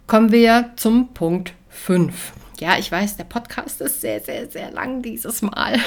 Kommen 0.06 0.32
wir 0.32 0.72
zum 0.76 1.12
Punkt 1.12 1.54
5. 1.68 2.32
Ja, 2.58 2.78
ich 2.78 2.90
weiß, 2.90 3.16
der 3.16 3.24
Podcast 3.24 3.80
ist 3.80 4.00
sehr, 4.00 4.20
sehr, 4.20 4.50
sehr 4.50 4.70
lang 4.70 5.02
dieses 5.02 5.40
Mal. 5.42 5.78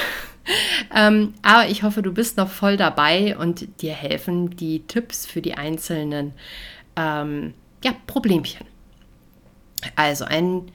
ähm, 0.94 1.34
aber 1.42 1.68
ich 1.68 1.82
hoffe, 1.82 2.02
du 2.02 2.12
bist 2.12 2.36
noch 2.36 2.48
voll 2.48 2.76
dabei 2.76 3.36
und 3.36 3.80
dir 3.80 3.92
helfen 3.92 4.56
die 4.56 4.80
Tipps 4.86 5.26
für 5.26 5.40
die 5.40 5.54
einzelnen 5.54 6.32
ähm, 6.96 7.54
ja, 7.84 7.94
Problemchen. 8.06 8.66
Also 9.96 10.24
ein 10.24 10.70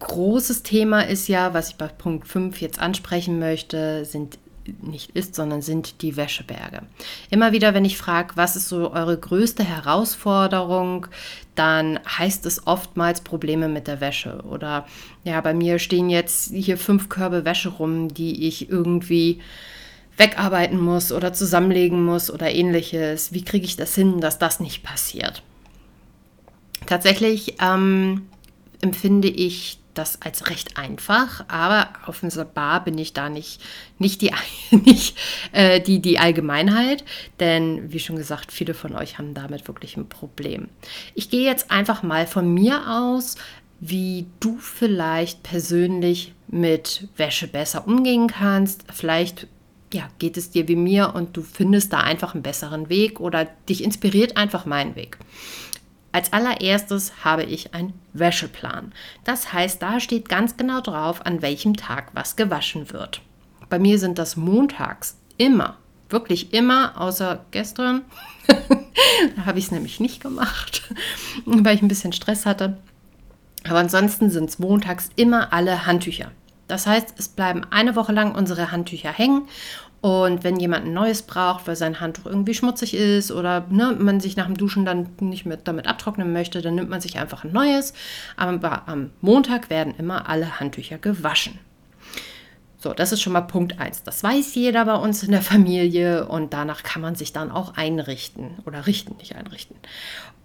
großes 0.00 0.62
Thema 0.62 1.02
ist 1.02 1.28
ja, 1.28 1.54
was 1.54 1.70
ich 1.70 1.76
bei 1.76 1.86
Punkt 1.86 2.26
5 2.26 2.60
jetzt 2.60 2.80
ansprechen 2.80 3.38
möchte, 3.38 4.04
sind 4.04 4.38
nicht 4.82 5.10
ist, 5.10 5.34
sondern 5.34 5.62
sind 5.62 6.02
die 6.02 6.16
Wäscheberge. 6.16 6.82
Immer 7.30 7.52
wieder, 7.52 7.74
wenn 7.74 7.84
ich 7.84 7.96
frage, 7.96 8.36
was 8.36 8.56
ist 8.56 8.68
so 8.68 8.92
eure 8.92 9.18
größte 9.18 9.64
Herausforderung, 9.64 11.06
dann 11.54 11.98
heißt 12.06 12.46
es 12.46 12.66
oftmals 12.66 13.22
Probleme 13.22 13.68
mit 13.68 13.86
der 13.86 14.00
Wäsche. 14.00 14.42
Oder 14.48 14.86
ja, 15.24 15.40
bei 15.40 15.54
mir 15.54 15.78
stehen 15.78 16.10
jetzt 16.10 16.52
hier 16.52 16.78
fünf 16.78 17.08
Körbe 17.08 17.44
Wäsche 17.44 17.70
rum, 17.70 18.12
die 18.12 18.46
ich 18.46 18.70
irgendwie 18.70 19.40
wegarbeiten 20.16 20.78
muss 20.78 21.12
oder 21.12 21.32
zusammenlegen 21.32 22.04
muss 22.04 22.30
oder 22.30 22.50
ähnliches. 22.52 23.32
Wie 23.32 23.44
kriege 23.44 23.64
ich 23.64 23.76
das 23.76 23.94
hin, 23.94 24.20
dass 24.20 24.38
das 24.38 24.60
nicht 24.60 24.82
passiert? 24.82 25.42
Tatsächlich 26.86 27.56
ähm, 27.60 28.26
empfinde 28.80 29.28
ich 29.28 29.79
das 29.94 30.22
als 30.22 30.48
recht 30.48 30.76
einfach, 30.76 31.44
aber 31.48 31.88
offenbar 32.06 32.84
bin 32.84 32.98
ich 32.98 33.12
da 33.12 33.28
nicht, 33.28 33.60
nicht, 33.98 34.22
die, 34.22 34.32
nicht 34.70 35.16
äh, 35.52 35.80
die, 35.80 36.00
die 36.00 36.18
Allgemeinheit, 36.18 37.04
denn 37.38 37.92
wie 37.92 38.00
schon 38.00 38.16
gesagt, 38.16 38.52
viele 38.52 38.74
von 38.74 38.94
euch 38.94 39.18
haben 39.18 39.34
damit 39.34 39.68
wirklich 39.68 39.96
ein 39.96 40.08
Problem. 40.08 40.68
Ich 41.14 41.30
gehe 41.30 41.44
jetzt 41.44 41.70
einfach 41.70 42.02
mal 42.02 42.26
von 42.26 42.52
mir 42.52 42.88
aus, 42.88 43.36
wie 43.80 44.26
du 44.40 44.58
vielleicht 44.58 45.42
persönlich 45.42 46.34
mit 46.48 47.08
Wäsche 47.16 47.48
besser 47.48 47.86
umgehen 47.86 48.28
kannst. 48.28 48.84
Vielleicht 48.92 49.46
ja, 49.92 50.08
geht 50.18 50.36
es 50.36 50.50
dir 50.50 50.68
wie 50.68 50.76
mir 50.76 51.14
und 51.14 51.36
du 51.36 51.42
findest 51.42 51.92
da 51.92 52.00
einfach 52.00 52.34
einen 52.34 52.42
besseren 52.42 52.88
Weg 52.88 53.20
oder 53.20 53.46
dich 53.68 53.82
inspiriert 53.82 54.36
einfach 54.36 54.66
mein 54.66 54.94
Weg. 54.94 55.18
Als 56.12 56.32
allererstes 56.32 57.24
habe 57.24 57.44
ich 57.44 57.72
einen 57.72 57.94
Wäscheplan. 58.12 58.92
Das 59.24 59.52
heißt, 59.52 59.80
da 59.80 60.00
steht 60.00 60.28
ganz 60.28 60.56
genau 60.56 60.80
drauf, 60.80 61.24
an 61.24 61.40
welchem 61.40 61.76
Tag 61.76 62.10
was 62.14 62.34
gewaschen 62.34 62.90
wird. 62.90 63.20
Bei 63.68 63.78
mir 63.78 63.98
sind 63.98 64.18
das 64.18 64.36
montags 64.36 65.16
immer, 65.36 65.76
wirklich 66.08 66.52
immer, 66.52 67.00
außer 67.00 67.44
gestern. 67.52 68.02
da 69.36 69.46
habe 69.46 69.60
ich 69.60 69.66
es 69.66 69.70
nämlich 69.70 70.00
nicht 70.00 70.20
gemacht, 70.20 70.92
weil 71.46 71.76
ich 71.76 71.82
ein 71.82 71.88
bisschen 71.88 72.12
Stress 72.12 72.44
hatte. 72.44 72.78
Aber 73.68 73.78
ansonsten 73.78 74.30
sind 74.30 74.50
es 74.50 74.58
montags 74.58 75.10
immer 75.14 75.52
alle 75.52 75.86
Handtücher. 75.86 76.32
Das 76.66 76.86
heißt, 76.86 77.14
es 77.18 77.28
bleiben 77.28 77.64
eine 77.70 77.94
Woche 77.94 78.12
lang 78.12 78.34
unsere 78.34 78.72
Handtücher 78.72 79.12
hängen 79.12 79.48
Und 80.00 80.44
wenn 80.44 80.58
jemand 80.58 80.86
ein 80.86 80.94
neues 80.94 81.22
braucht, 81.22 81.66
weil 81.66 81.76
sein 81.76 82.00
Handtuch 82.00 82.24
irgendwie 82.24 82.54
schmutzig 82.54 82.94
ist 82.94 83.30
oder 83.30 83.66
ne, 83.68 83.94
man 83.98 84.20
sich 84.20 84.36
nach 84.36 84.46
dem 84.46 84.56
Duschen 84.56 84.86
dann 84.86 85.10
nicht 85.20 85.44
mehr 85.44 85.58
damit 85.58 85.86
abtrocknen 85.86 86.32
möchte, 86.32 86.62
dann 86.62 86.74
nimmt 86.74 86.88
man 86.88 87.02
sich 87.02 87.18
einfach 87.18 87.44
ein 87.44 87.52
neues. 87.52 87.92
Aber 88.36 88.88
am 88.88 89.10
Montag 89.20 89.68
werden 89.68 89.94
immer 89.98 90.28
alle 90.28 90.58
Handtücher 90.58 90.96
gewaschen. 90.96 91.58
So, 92.82 92.94
das 92.94 93.12
ist 93.12 93.20
schon 93.20 93.34
mal 93.34 93.42
Punkt 93.42 93.78
1. 93.78 94.04
Das 94.04 94.22
weiß 94.22 94.54
jeder 94.54 94.86
bei 94.86 94.94
uns 94.94 95.22
in 95.22 95.32
der 95.32 95.42
Familie 95.42 96.26
und 96.26 96.54
danach 96.54 96.82
kann 96.82 97.02
man 97.02 97.14
sich 97.14 97.34
dann 97.34 97.50
auch 97.50 97.76
einrichten 97.76 98.52
oder 98.64 98.86
richten, 98.86 99.16
nicht 99.18 99.36
einrichten. 99.36 99.76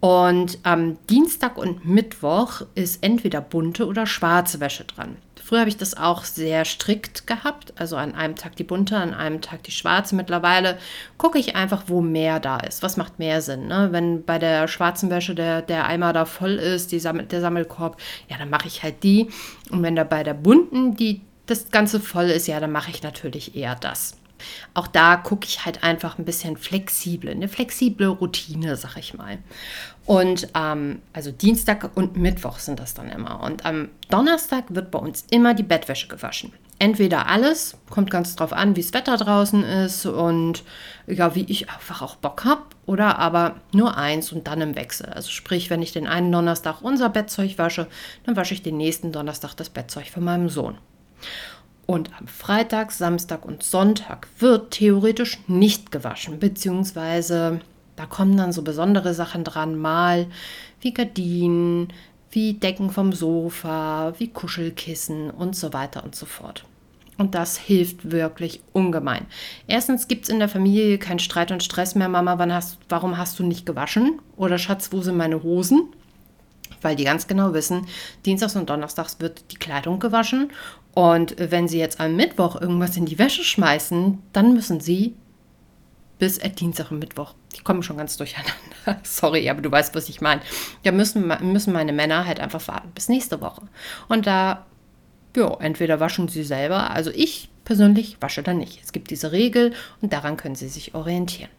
Und 0.02 0.60
am 0.64 0.98
Dienstag 1.08 1.58
und 1.58 1.86
Mittwoch 1.86 2.64
ist 2.76 3.02
entweder 3.02 3.40
bunte 3.40 3.88
oder 3.88 4.06
schwarze 4.06 4.60
Wäsche 4.60 4.84
dran. 4.84 5.16
Früher 5.46 5.60
habe 5.60 5.70
ich 5.70 5.78
das 5.78 5.96
auch 5.96 6.24
sehr 6.24 6.66
strikt 6.66 7.28
gehabt, 7.28 7.72
also 7.76 7.98
an 7.98 8.16
einem 8.16 8.36
Tag 8.36 8.56
die 8.56 8.64
bunte, 8.64 8.98
an 8.98 9.14
einem 9.14 9.42
Tag 9.42 9.62
die 9.62 9.72
schwarze. 9.72 10.16
Mittlerweile 10.16 10.80
gucke 11.20 11.38
ich 11.38 11.56
einfach, 11.56 11.84
wo 11.86 12.02
mehr 12.02 12.40
da 12.40 12.58
ist. 12.58 12.82
Was 12.82 12.98
macht 12.98 13.20
mehr 13.20 13.44
Sinn? 13.44 13.68
Ne? 13.68 13.90
Wenn 13.92 14.26
bei 14.26 14.40
der 14.40 14.68
schwarzen 14.68 15.12
Wäsche 15.12 15.36
der, 15.36 15.62
der 15.62 15.86
Eimer 15.86 16.14
da 16.14 16.26
voll 16.26 16.54
ist, 16.54 16.92
die 16.92 16.98
Sammel, 16.98 17.28
der 17.28 17.42
Sammelkorb, 17.42 18.02
ja, 18.28 18.40
dann 18.40 18.50
mache 18.50 18.68
ich 18.68 18.82
halt 18.82 19.04
die. 19.04 19.30
Und 19.70 19.84
wenn 19.84 19.96
da 19.96 20.04
bei 20.04 20.24
der 20.24 20.34
bunten 20.34 20.96
die 20.96 21.22
das 21.46 21.70
Ganze 21.70 22.00
voll 22.00 22.32
ist, 22.32 22.48
ja, 22.48 22.60
dann 22.60 22.72
mache 22.72 22.90
ich 22.90 23.04
natürlich 23.04 23.56
eher 23.56 23.76
das. 23.76 24.18
Auch 24.74 24.88
da 24.88 25.16
gucke 25.18 25.48
ich 25.48 25.66
halt 25.66 25.84
einfach 25.84 26.18
ein 26.18 26.26
bisschen 26.26 26.58
flexibel, 26.58 27.32
eine 27.32 27.48
flexible 27.48 28.08
Routine, 28.08 28.76
sag 28.76 28.98
ich 28.98 29.14
mal. 29.14 29.38
Und 30.06 30.50
ähm, 30.56 31.02
also 31.14 31.32
Dienstag 31.32 31.96
und 31.96 32.18
Mittwoch 32.18 32.60
sind 32.60 32.80
das 32.80 32.94
dann 32.94 33.10
immer. 33.10 33.42
Und 33.42 33.66
am 33.66 33.90
Donnerstag 34.10 34.66
wird 34.70 34.92
bei 34.92 35.00
uns 35.00 35.26
immer 35.32 35.54
die 35.54 35.64
Bettwäsche 35.64 36.08
gewaschen. 36.08 36.54
Entweder 36.78 37.28
alles, 37.28 37.78
kommt 37.90 38.12
ganz 38.12 38.36
drauf 38.36 38.52
an, 38.52 38.76
wie 38.76 38.82
das 38.82 38.94
Wetter 38.94 39.16
draußen 39.16 39.64
ist 39.64 40.06
und 40.06 40.64
ja, 41.08 41.34
wie 41.34 41.46
ich 41.46 41.70
einfach 41.70 42.02
auch 42.02 42.18
Bock 42.18 42.44
habe, 42.44 42.64
oder 42.86 43.18
aber 43.18 43.56
nur 43.72 43.98
eins 43.98 44.34
und 44.34 44.46
dann 44.48 44.60
im 44.60 44.76
Wechsel. 44.76 45.06
Also 45.06 45.30
sprich, 45.30 45.70
wenn 45.70 45.82
ich 45.82 45.94
den 45.94 46.06
einen 46.06 46.34
Donnerstag 46.34 46.82
unser 46.82 47.08
Bettzeug 47.08 47.58
wasche, 47.58 47.88
dann 48.26 48.36
wasche 48.36 48.54
ich 48.54 48.62
den 48.62 48.76
nächsten 48.76 49.14
Donnerstag 49.14 49.56
das 49.56 49.70
Bettzeug 49.70 50.08
von 50.08 50.26
meinem 50.26 50.50
Sohn. 50.50 50.78
Und 51.86 52.10
am 52.20 52.28
Freitag, 52.28 52.92
Samstag 52.92 53.46
und 53.46 53.64
Sonntag 53.64 54.28
wird 54.40 54.72
theoretisch 54.72 55.40
nicht 55.48 55.92
gewaschen, 55.92 56.40
beziehungsweise 56.40 57.62
da 57.96 58.06
kommen 58.06 58.38
dann 58.38 58.52
so 58.52 58.64
besondere 58.64 59.14
Sachen 59.14 59.44
dran, 59.44 59.78
mal 59.78 60.28
wie 60.82 60.94
Gardinen, 60.94 61.90
wie 62.32 62.54
Decken 62.54 62.90
vom 62.90 63.14
Sofa, 63.14 64.14
wie 64.18 64.28
Kuschelkissen 64.28 65.30
und 65.30 65.56
so 65.56 65.74
weiter 65.74 66.04
und 66.04 66.16
so 66.16 66.26
fort. 66.26 66.66
Und 67.18 67.34
das 67.34 67.58
hilft 67.58 68.12
wirklich 68.12 68.62
ungemein. 68.74 69.26
Erstens 69.68 70.10
gibt 70.10 70.24
es 70.24 70.30
in 70.30 70.40
der 70.40 70.50
Familie 70.50 70.98
keinen 70.98 71.20
Streit 71.20 71.52
und 71.52 71.64
Stress 71.64 71.96
mehr. 71.96 72.10
Mama, 72.10 72.38
hast, 72.54 72.78
warum 72.90 73.18
hast 73.18 73.40
du 73.40 73.44
nicht 73.44 73.66
gewaschen? 73.66 74.20
Oder 74.36 74.58
Schatz, 74.58 74.92
wo 74.92 75.02
sind 75.02 75.16
meine 75.16 75.42
Hosen? 75.42 75.94
Weil 76.86 76.96
die 76.96 77.04
ganz 77.04 77.28
genau 77.28 77.54
wissen, 77.54 77.88
Dienstags 78.26 78.56
und 78.56 78.70
Donnerstags 78.70 79.20
wird 79.20 79.52
die 79.52 79.58
Kleidung 79.58 80.00
gewaschen. 80.00 80.52
Und 80.94 81.36
wenn 81.38 81.68
sie 81.68 81.80
jetzt 81.80 82.00
am 82.00 82.16
Mittwoch 82.16 82.62
irgendwas 82.62 82.96
in 82.96 83.06
die 83.06 83.20
Wäsche 83.20 83.44
schmeißen, 83.44 84.20
dann 84.32 84.54
müssen 84.54 84.80
sie 84.80 85.16
bis 86.20 86.38
äh, 86.38 86.50
Dienstag 86.50 86.92
und 86.92 87.00
Mittwoch, 87.00 87.34
die 87.56 87.62
kommen 87.62 87.84
schon 87.84 87.98
ganz 87.98 88.16
durcheinander. 88.18 88.54
Sorry, 89.04 89.50
aber 89.50 89.62
du 89.62 89.72
weißt, 89.72 89.96
was 89.96 90.08
ich 90.08 90.22
meine. 90.22 90.42
Da 90.84 90.92
müssen, 90.92 91.28
müssen 91.42 91.74
meine 91.74 91.92
Männer 91.92 92.26
halt 92.26 92.40
einfach 92.40 92.66
warten 92.68 92.92
bis 92.94 93.10
nächste 93.10 93.42
Woche. 93.42 93.64
Und 94.08 94.28
da, 94.28 94.66
ja, 95.36 95.58
entweder 95.60 96.00
waschen 96.00 96.28
sie 96.28 96.44
selber, 96.44 96.92
also 96.92 97.12
ich 97.12 97.50
persönlich 97.66 98.18
wasche 98.22 98.44
dann 98.44 98.60
nicht. 98.60 98.82
Es 98.84 98.92
gibt 98.92 99.10
diese 99.10 99.32
Regel 99.32 99.74
und 100.02 100.14
daran 100.14 100.38
können 100.38 100.56
sie 100.56 100.70
sich 100.70 100.94
orientieren. 100.94 101.50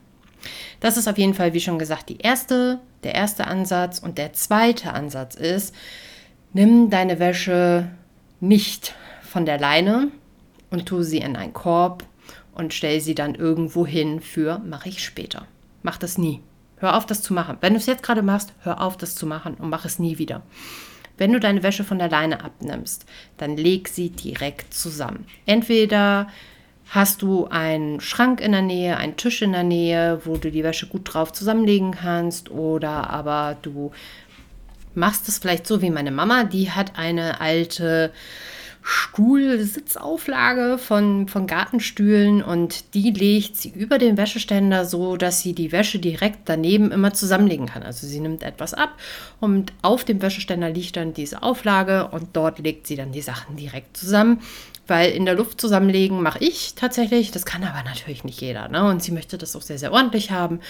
Das 0.80 0.96
ist 0.96 1.09
auf 1.09 1.18
jeden 1.18 1.35
Fall, 1.35 1.52
wie 1.52 1.61
schon 1.61 1.78
gesagt, 1.78 2.09
die 2.09 2.18
erste, 2.18 2.80
der 3.02 3.14
erste 3.14 3.46
Ansatz. 3.46 3.98
Und 3.98 4.18
der 4.18 4.32
zweite 4.32 4.92
Ansatz 4.92 5.35
ist, 5.35 5.74
nimm 6.52 6.90
deine 6.90 7.18
Wäsche 7.18 7.88
nicht 8.40 8.94
von 9.22 9.46
der 9.46 9.59
Leine 9.59 10.09
und 10.70 10.87
tu 10.87 11.02
sie 11.02 11.18
in 11.18 11.37
einen 11.37 11.52
Korb 11.52 12.04
und 12.54 12.72
stell 12.74 13.00
sie 13.00 13.14
dann 13.14 13.35
irgendwo 13.35 13.87
hin 13.87 14.20
für 14.20 14.59
mache 14.59 14.88
ich 14.88 15.04
später. 15.04 15.46
Mach 15.82 15.98
das 15.98 16.18
nie. 16.18 16.40
Hör 16.78 16.96
auf, 16.96 17.06
das 17.06 17.22
zu 17.22 17.32
machen. 17.32 17.59
Wenn 17.61 17.74
du 17.74 17.78
es 17.78 17.87
jetzt 17.87 18.02
gerade 18.02 18.22
machst, 18.22 18.52
hör 18.62 18.80
auf, 18.80 18.96
das 18.96 19.14
zu 19.14 19.26
machen 19.26 19.54
und 19.54 19.70
mach 19.70 19.85
es 19.85 19.98
nie 19.98 20.18
wieder. 20.18 20.42
Wenn 21.16 21.32
du 21.32 21.40
deine 21.40 21.62
Wäsche 21.62 21.85
von 21.85 21.98
der 21.98 22.11
Leine 22.11 22.44
abnimmst, 22.44 23.06
dann 23.38 23.56
leg 23.56 23.88
sie 23.88 24.11
direkt 24.11 24.74
zusammen. 24.74 25.26
Entweder 25.46 26.28
Hast 26.88 27.22
du 27.22 27.46
einen 27.46 28.01
Schrank 28.01 28.40
in 28.40 28.53
der 28.53 28.62
Nähe, 28.62 28.96
einen 28.96 29.16
Tisch 29.16 29.42
in 29.42 29.53
der 29.53 29.64
Nähe, 29.64 30.20
wo 30.25 30.37
du 30.37 30.51
die 30.51 30.62
Wäsche 30.62 30.87
gut 30.87 31.12
drauf 31.12 31.33
zusammenlegen 31.33 31.92
kannst? 31.92 32.51
Oder 32.51 33.11
aber 33.11 33.57
du 33.62 33.90
machst 34.94 35.29
es 35.29 35.38
vielleicht 35.38 35.66
so 35.66 35.83
wie 35.83 35.90
meine 35.90 36.12
Mama, 36.12 36.44
die 36.44 36.70
hat 36.70 36.99
eine 36.99 37.40
alte 37.40 38.12
Stuhlsitzauflage 38.88 40.79
von, 40.79 41.27
von 41.27 41.49
Gartenstühlen 41.49 42.40
und 42.40 42.94
die 42.94 43.11
legt 43.11 43.57
sie 43.57 43.70
über 43.70 43.99
den 43.99 44.16
Wäscheständer 44.16 44.85
so, 44.85 45.16
dass 45.16 45.40
sie 45.40 45.55
die 45.55 45.72
Wäsche 45.72 45.99
direkt 45.99 46.49
daneben 46.49 46.92
immer 46.92 47.12
zusammenlegen 47.12 47.66
kann. 47.66 47.83
Also 47.83 48.07
sie 48.07 48.20
nimmt 48.20 48.44
etwas 48.44 48.75
ab 48.75 48.90
und 49.40 49.72
auf 49.83 50.05
dem 50.05 50.22
Wäscheständer 50.22 50.70
liegt 50.70 50.96
dann 50.96 51.14
diese 51.14 51.42
Auflage 51.42 52.07
und 52.12 52.29
dort 52.35 52.61
legt 52.61 52.87
sie 52.87 52.94
dann 52.94 53.11
die 53.11 53.22
Sachen 53.22 53.57
direkt 53.57 53.96
zusammen. 53.96 54.40
Weil 54.87 55.11
in 55.12 55.25
der 55.25 55.35
Luft 55.35 55.61
zusammenlegen 55.61 56.22
mache 56.22 56.38
ich 56.38 56.75
tatsächlich, 56.75 57.33
das 57.33 57.44
kann 57.44 57.64
aber 57.64 57.83
natürlich 57.83 58.25
nicht 58.25 58.40
jeder. 58.40 58.68
Ne? 58.68 58.88
Und 58.88 59.03
sie 59.03 59.12
möchte 59.12 59.37
das 59.37 59.57
auch 59.57 59.62
sehr, 59.62 59.79
sehr 59.79 59.92
ordentlich 59.92 60.31
haben. 60.31 60.61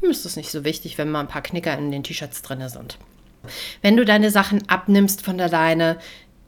Mir 0.00 0.10
ist 0.10 0.24
das 0.24 0.36
nicht 0.36 0.50
so 0.50 0.64
wichtig, 0.64 0.98
wenn 0.98 1.10
mal 1.10 1.20
ein 1.20 1.28
paar 1.28 1.42
Knicker 1.42 1.76
in 1.76 1.90
den 1.90 2.02
T-Shirts 2.02 2.42
drin 2.42 2.68
sind. 2.68 2.98
Wenn 3.80 3.96
du 3.96 4.04
deine 4.04 4.30
Sachen 4.30 4.68
abnimmst 4.68 5.22
von 5.22 5.38
der 5.38 5.48
Leine, 5.48 5.98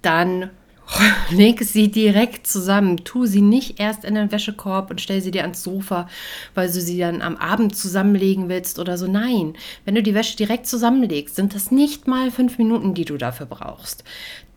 dann 0.03 0.51
leg 1.31 1.63
sie 1.63 1.91
direkt 1.91 2.47
zusammen. 2.47 3.05
Tu 3.05 3.27
sie 3.27 3.41
nicht 3.41 3.81
erst 3.81 4.05
in 4.05 4.15
den 4.15 4.31
Wäschekorb 4.31 4.91
und 4.91 5.01
stell 5.01 5.21
sie 5.21 5.31
dir 5.31 5.43
ans 5.43 5.63
Sofa, 5.63 6.09
weil 6.55 6.69
du 6.69 6.81
sie 6.81 6.99
dann 6.99 7.23
am 7.23 7.37
Abend 7.37 7.77
zusammenlegen 7.77 8.49
willst 8.49 8.79
oder 8.79 8.99
so. 8.99 9.07
Nein, 9.07 9.55
wenn 9.85 9.95
du 9.95 10.03
die 10.03 10.15
Wäsche 10.15 10.37
direkt 10.37 10.67
zusammenlegst, 10.67 11.35
sind 11.35 11.55
das 11.55 11.71
nicht 11.71 12.07
mal 12.07 12.31
fünf 12.31 12.59
Minuten, 12.59 12.95
die 12.95 13.05
du 13.05 13.17
dafür 13.17 13.47
brauchst. 13.47 14.05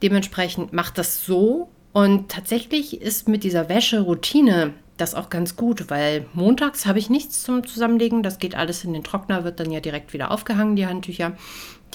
Dementsprechend 0.04 0.74
mach 0.74 0.92
das 0.92 1.26
so, 1.26 1.70
und 1.98 2.30
tatsächlich 2.30 3.02
ist 3.02 3.28
mit 3.28 3.44
dieser 3.44 3.70
Wäsche-Routine 3.70 4.76
das 4.98 5.16
auch 5.16 5.32
ganz 5.32 5.56
gut, 5.56 5.90
weil 5.90 6.28
montags 6.34 6.86
habe 6.86 7.00
ich 7.00 7.10
nichts 7.10 7.42
zum 7.42 7.66
Zusammenlegen. 7.66 8.22
Das 8.22 8.38
geht 8.38 8.54
alles 8.54 8.84
in 8.84 8.94
den 8.94 9.04
Trockner, 9.04 9.44
wird 9.44 9.60
dann 9.60 9.72
ja 9.72 9.80
direkt 9.80 10.14
wieder 10.14 10.30
aufgehangen, 10.30 10.76
die 10.76 10.86
Handtücher. 10.86 11.32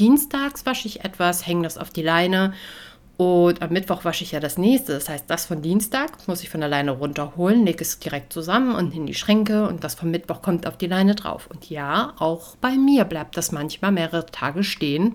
Dienstags 0.00 0.66
wasche 0.66 0.88
ich 0.88 1.04
etwas, 1.04 1.46
hänge 1.46 1.62
das 1.62 1.78
auf 1.78 1.90
die 1.90 2.02
Leine 2.02 2.52
und 3.16 3.62
am 3.62 3.72
Mittwoch 3.72 4.04
wasche 4.04 4.24
ich 4.24 4.32
ja 4.32 4.40
das 4.40 4.58
nächste. 4.58 4.92
Das 4.92 5.08
heißt, 5.08 5.26
das 5.28 5.46
von 5.46 5.62
Dienstag 5.62 6.26
muss 6.26 6.42
ich 6.42 6.50
von 6.50 6.58
der 6.58 6.68
Leine 6.68 6.90
runterholen, 6.90 7.64
lege 7.64 7.82
es 7.82 8.00
direkt 8.00 8.32
zusammen 8.32 8.74
und 8.74 8.92
in 8.96 9.06
die 9.06 9.14
Schränke 9.14 9.68
und 9.68 9.84
das 9.84 9.94
vom 9.94 10.10
Mittwoch 10.10 10.42
kommt 10.42 10.66
auf 10.66 10.76
die 10.76 10.88
Leine 10.88 11.14
drauf. 11.14 11.46
Und 11.48 11.70
ja, 11.70 12.14
auch 12.18 12.56
bei 12.56 12.72
mir 12.72 13.04
bleibt 13.04 13.36
das 13.36 13.52
manchmal 13.52 13.92
mehrere 13.92 14.26
Tage 14.26 14.64
stehen, 14.64 15.14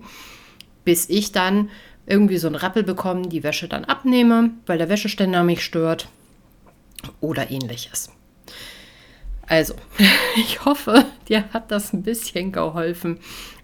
bis 0.85 1.09
ich 1.09 1.33
dann 1.33 1.71
irgendwie 2.07 2.37
so 2.37 2.47
einen 2.47 2.55
Rappel 2.55 2.83
bekommen, 2.83 3.29
die 3.29 3.43
Wäsche 3.43 3.67
dann 3.67 3.85
abnehme, 3.85 4.51
weil 4.65 4.77
der 4.77 4.89
Wäscheständer 4.89 5.43
mich 5.43 5.63
stört 5.63 6.07
oder 7.21 7.51
ähnliches. 7.51 8.09
Also, 9.45 9.75
ich 10.35 10.65
hoffe, 10.65 11.05
dir 11.27 11.45
hat 11.53 11.71
das 11.71 11.93
ein 11.93 12.03
bisschen 12.03 12.51
geholfen. 12.51 13.19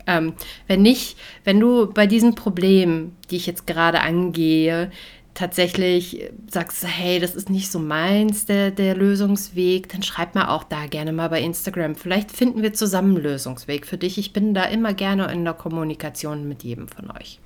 Ähm, 0.06 0.34
wenn 0.67 0.82
nicht, 0.82 1.17
wenn 1.45 1.60
du 1.60 1.91
bei 1.91 2.08
diesen 2.08 2.36
Problemen, 2.36 3.15
die 3.29 3.38
ich 3.38 3.47
jetzt 3.47 3.65
gerade 3.65 4.01
angehe, 4.01 4.91
tatsächlich 5.34 6.29
sagst, 6.47 6.86
hey, 6.86 7.19
das 7.19 7.36
ist 7.36 7.49
nicht 7.49 7.71
so 7.71 7.79
meins, 7.79 8.45
der, 8.45 8.69
der 8.69 8.95
Lösungsweg, 8.95 9.89
dann 9.89 10.03
schreib 10.03 10.36
mir 10.36 10.49
auch 10.49 10.63
da 10.63 10.86
gerne 10.86 11.12
mal 11.12 11.29
bei 11.29 11.41
Instagram. 11.41 11.95
Vielleicht 11.95 12.32
finden 12.32 12.62
wir 12.62 12.73
zusammen 12.73 13.15
einen 13.15 13.23
Lösungsweg 13.23 13.88
für 13.88 13.97
dich. 13.97 14.17
Ich 14.17 14.34
bin 14.34 14.53
da 14.53 14.65
immer 14.65 14.93
gerne 14.93 15.32
in 15.32 15.43
der 15.43 15.53
Kommunikation 15.53 16.47
mit 16.47 16.63
jedem 16.63 16.88
von 16.88 17.10
euch. 17.12 17.39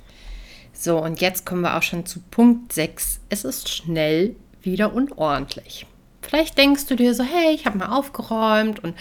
So, 0.79 1.03
und 1.03 1.21
jetzt 1.21 1.43
kommen 1.43 1.61
wir 1.61 1.75
auch 1.75 1.81
schon 1.81 2.05
zu 2.05 2.19
Punkt 2.29 2.71
6. 2.71 3.19
Es 3.29 3.43
ist 3.43 3.67
schnell 3.67 4.35
wieder 4.61 4.93
unordentlich. 4.93 5.87
Vielleicht 6.21 6.55
denkst 6.57 6.85
du 6.85 6.95
dir 6.95 7.15
so, 7.15 7.23
hey, 7.23 7.55
ich 7.55 7.65
habe 7.65 7.79
mal 7.79 7.97
aufgeräumt 7.97 8.83
und 8.83 8.95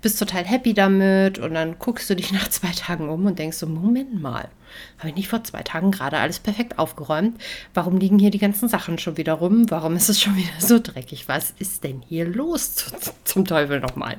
bist 0.00 0.18
total 0.18 0.46
happy 0.46 0.72
damit 0.72 1.38
und 1.38 1.52
dann 1.52 1.78
guckst 1.78 2.08
du 2.08 2.16
dich 2.16 2.32
nach 2.32 2.48
zwei 2.48 2.70
Tagen 2.70 3.10
um 3.10 3.26
und 3.26 3.38
denkst 3.38 3.58
so, 3.58 3.66
Moment 3.66 4.22
mal, 4.22 4.48
habe 4.96 5.10
ich 5.10 5.16
nicht 5.16 5.28
vor 5.28 5.44
zwei 5.44 5.62
Tagen 5.62 5.90
gerade 5.90 6.16
alles 6.16 6.38
perfekt 6.38 6.78
aufgeräumt? 6.78 7.38
Warum 7.74 7.98
liegen 7.98 8.18
hier 8.18 8.30
die 8.30 8.38
ganzen 8.38 8.70
Sachen 8.70 8.96
schon 8.96 9.18
wieder 9.18 9.34
rum? 9.34 9.70
Warum 9.70 9.96
ist 9.96 10.08
es 10.08 10.22
schon 10.22 10.36
wieder 10.38 10.48
so 10.60 10.78
dreckig? 10.78 11.28
Was 11.28 11.52
ist 11.58 11.84
denn 11.84 12.02
hier 12.08 12.24
los 12.24 12.86
zum 13.24 13.44
Teufel 13.44 13.80
nochmal? 13.80 14.16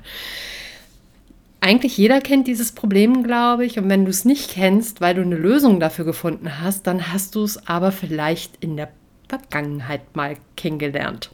Eigentlich 1.62 1.98
jeder 1.98 2.22
kennt 2.22 2.48
dieses 2.48 2.72
Problem, 2.72 3.24
glaube 3.24 3.66
ich. 3.66 3.78
Und 3.78 3.90
wenn 3.90 4.06
du 4.06 4.12
es 4.12 4.26
nicht 4.26 4.52
kennst, 4.52 5.02
weil 5.02 5.16
du 5.16 5.22
eine 5.22 5.36
Lösung 5.36 5.80
dafür 5.80 6.06
gefunden 6.06 6.62
hast, 6.62 6.88
dann 6.88 7.12
hast 7.12 7.36
du 7.36 7.44
es 7.44 7.68
aber 7.68 7.92
vielleicht 7.92 8.64
in 8.64 8.78
der 8.78 8.90
Vergangenheit 9.28 10.16
mal 10.16 10.38
kennengelernt. 10.56 11.32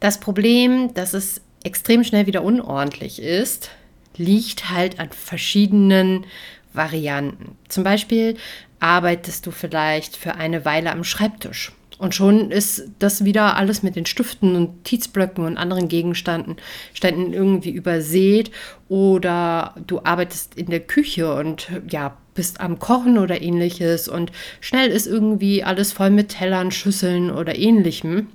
Das 0.00 0.18
Problem, 0.18 0.94
dass 0.94 1.14
es 1.14 1.42
extrem 1.62 2.02
schnell 2.02 2.26
wieder 2.26 2.42
unordentlich 2.42 3.22
ist, 3.22 3.70
liegt 4.16 4.70
halt 4.70 4.98
an 4.98 5.10
verschiedenen 5.10 6.26
Varianten. 6.72 7.56
Zum 7.68 7.84
Beispiel 7.84 8.36
arbeitest 8.80 9.46
du 9.46 9.50
vielleicht 9.50 10.16
für 10.16 10.34
eine 10.34 10.64
Weile 10.64 10.90
am 10.90 11.04
Schreibtisch 11.04 11.72
und 12.02 12.16
schon 12.16 12.50
ist 12.50 12.88
das 12.98 13.24
wieder 13.24 13.56
alles 13.56 13.84
mit 13.84 13.94
den 13.94 14.06
Stiften 14.06 14.56
und 14.56 14.78
Notizblöcken 14.78 15.44
und 15.44 15.56
anderen 15.56 15.86
Gegenständen 15.86 16.56
Ständen 16.94 17.32
irgendwie 17.32 17.70
übersät. 17.70 18.50
Oder 18.88 19.76
du 19.86 20.00
arbeitest 20.02 20.56
in 20.56 20.66
der 20.66 20.80
Küche 20.80 21.32
und 21.32 21.68
ja, 21.88 22.16
bist 22.34 22.60
am 22.60 22.80
Kochen 22.80 23.18
oder 23.18 23.40
ähnliches. 23.40 24.08
Und 24.08 24.32
schnell 24.60 24.90
ist 24.90 25.06
irgendwie 25.06 25.62
alles 25.62 25.92
voll 25.92 26.10
mit 26.10 26.30
Tellern, 26.30 26.72
Schüsseln 26.72 27.30
oder 27.30 27.56
ähnlichem. 27.56 28.26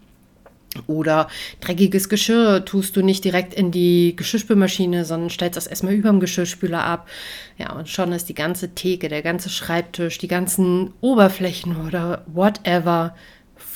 Oder 0.85 1.27
dreckiges 1.59 2.07
Geschirr 2.07 2.63
tust 2.63 2.95
du 2.95 3.01
nicht 3.01 3.25
direkt 3.25 3.53
in 3.53 3.71
die 3.71 4.15
Geschirrspülmaschine, 4.15 5.03
sondern 5.03 5.29
stellst 5.29 5.57
das 5.57 5.67
erstmal 5.67 5.93
über 5.93 6.09
dem 6.09 6.21
Geschirrspüler 6.21 6.85
ab. 6.85 7.09
Ja, 7.57 7.73
und 7.73 7.89
schon 7.89 8.13
ist 8.13 8.29
die 8.29 8.33
ganze 8.33 8.75
Theke, 8.75 9.09
der 9.09 9.23
ganze 9.23 9.49
Schreibtisch, 9.49 10.19
die 10.19 10.29
ganzen 10.29 10.93
Oberflächen 11.01 11.75
oder 11.85 12.23
whatever 12.27 13.13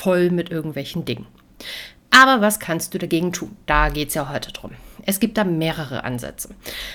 voll 0.01 0.31
mit 0.31 0.49
irgendwelchen 0.49 1.05
Dingen. 1.05 1.27
Aber 2.09 2.41
was 2.41 2.59
kannst 2.59 2.93
du 2.93 2.97
dagegen 2.97 3.31
tun? 3.31 3.55
Da 3.67 3.89
geht 3.89 4.09
es 4.09 4.15
ja 4.15 4.29
heute 4.29 4.51
drum. 4.51 4.71
Es 5.05 5.19
gibt 5.19 5.37
da 5.37 5.43
mehrere 5.43 6.03
Ansätze. 6.03 6.49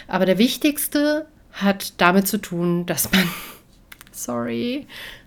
Aber 0.09 0.27
der 0.27 0.39
wichtigste 0.39 1.27
hat 1.53 2.01
damit 2.01 2.27
zu 2.27 2.39
tun, 2.39 2.85
dass 2.85 3.11
man, 3.13 3.29
sorry, 4.11 4.87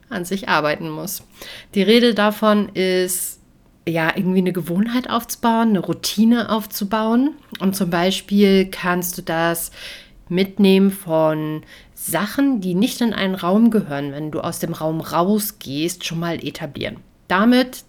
an 0.09 0.25
sich 0.25 0.49
arbeiten 0.49 0.89
muss. 0.89 1.23
Die 1.73 1.81
Rede 1.81 2.13
davon 2.13 2.69
ist, 2.69 3.39
ja, 3.87 4.11
irgendwie 4.15 4.39
eine 4.39 4.53
Gewohnheit 4.53 5.09
aufzubauen, 5.09 5.69
eine 5.69 5.79
Routine 5.79 6.49
aufzubauen. 6.49 7.35
Und 7.59 7.75
zum 7.75 7.89
Beispiel 7.89 8.69
kannst 8.69 9.17
du 9.17 9.21
das 9.21 9.71
mitnehmen 10.27 10.91
von 10.91 11.63
Sachen, 11.95 12.59
die 12.59 12.75
nicht 12.75 12.99
in 13.01 13.13
einen 13.13 13.35
Raum 13.35 13.71
gehören, 13.71 14.11
wenn 14.11 14.31
du 14.31 14.41
aus 14.41 14.59
dem 14.59 14.73
Raum 14.73 14.99
rausgehst, 14.99 16.05
schon 16.05 16.19
mal 16.19 16.45
etablieren 16.45 16.97
damit 17.29 17.83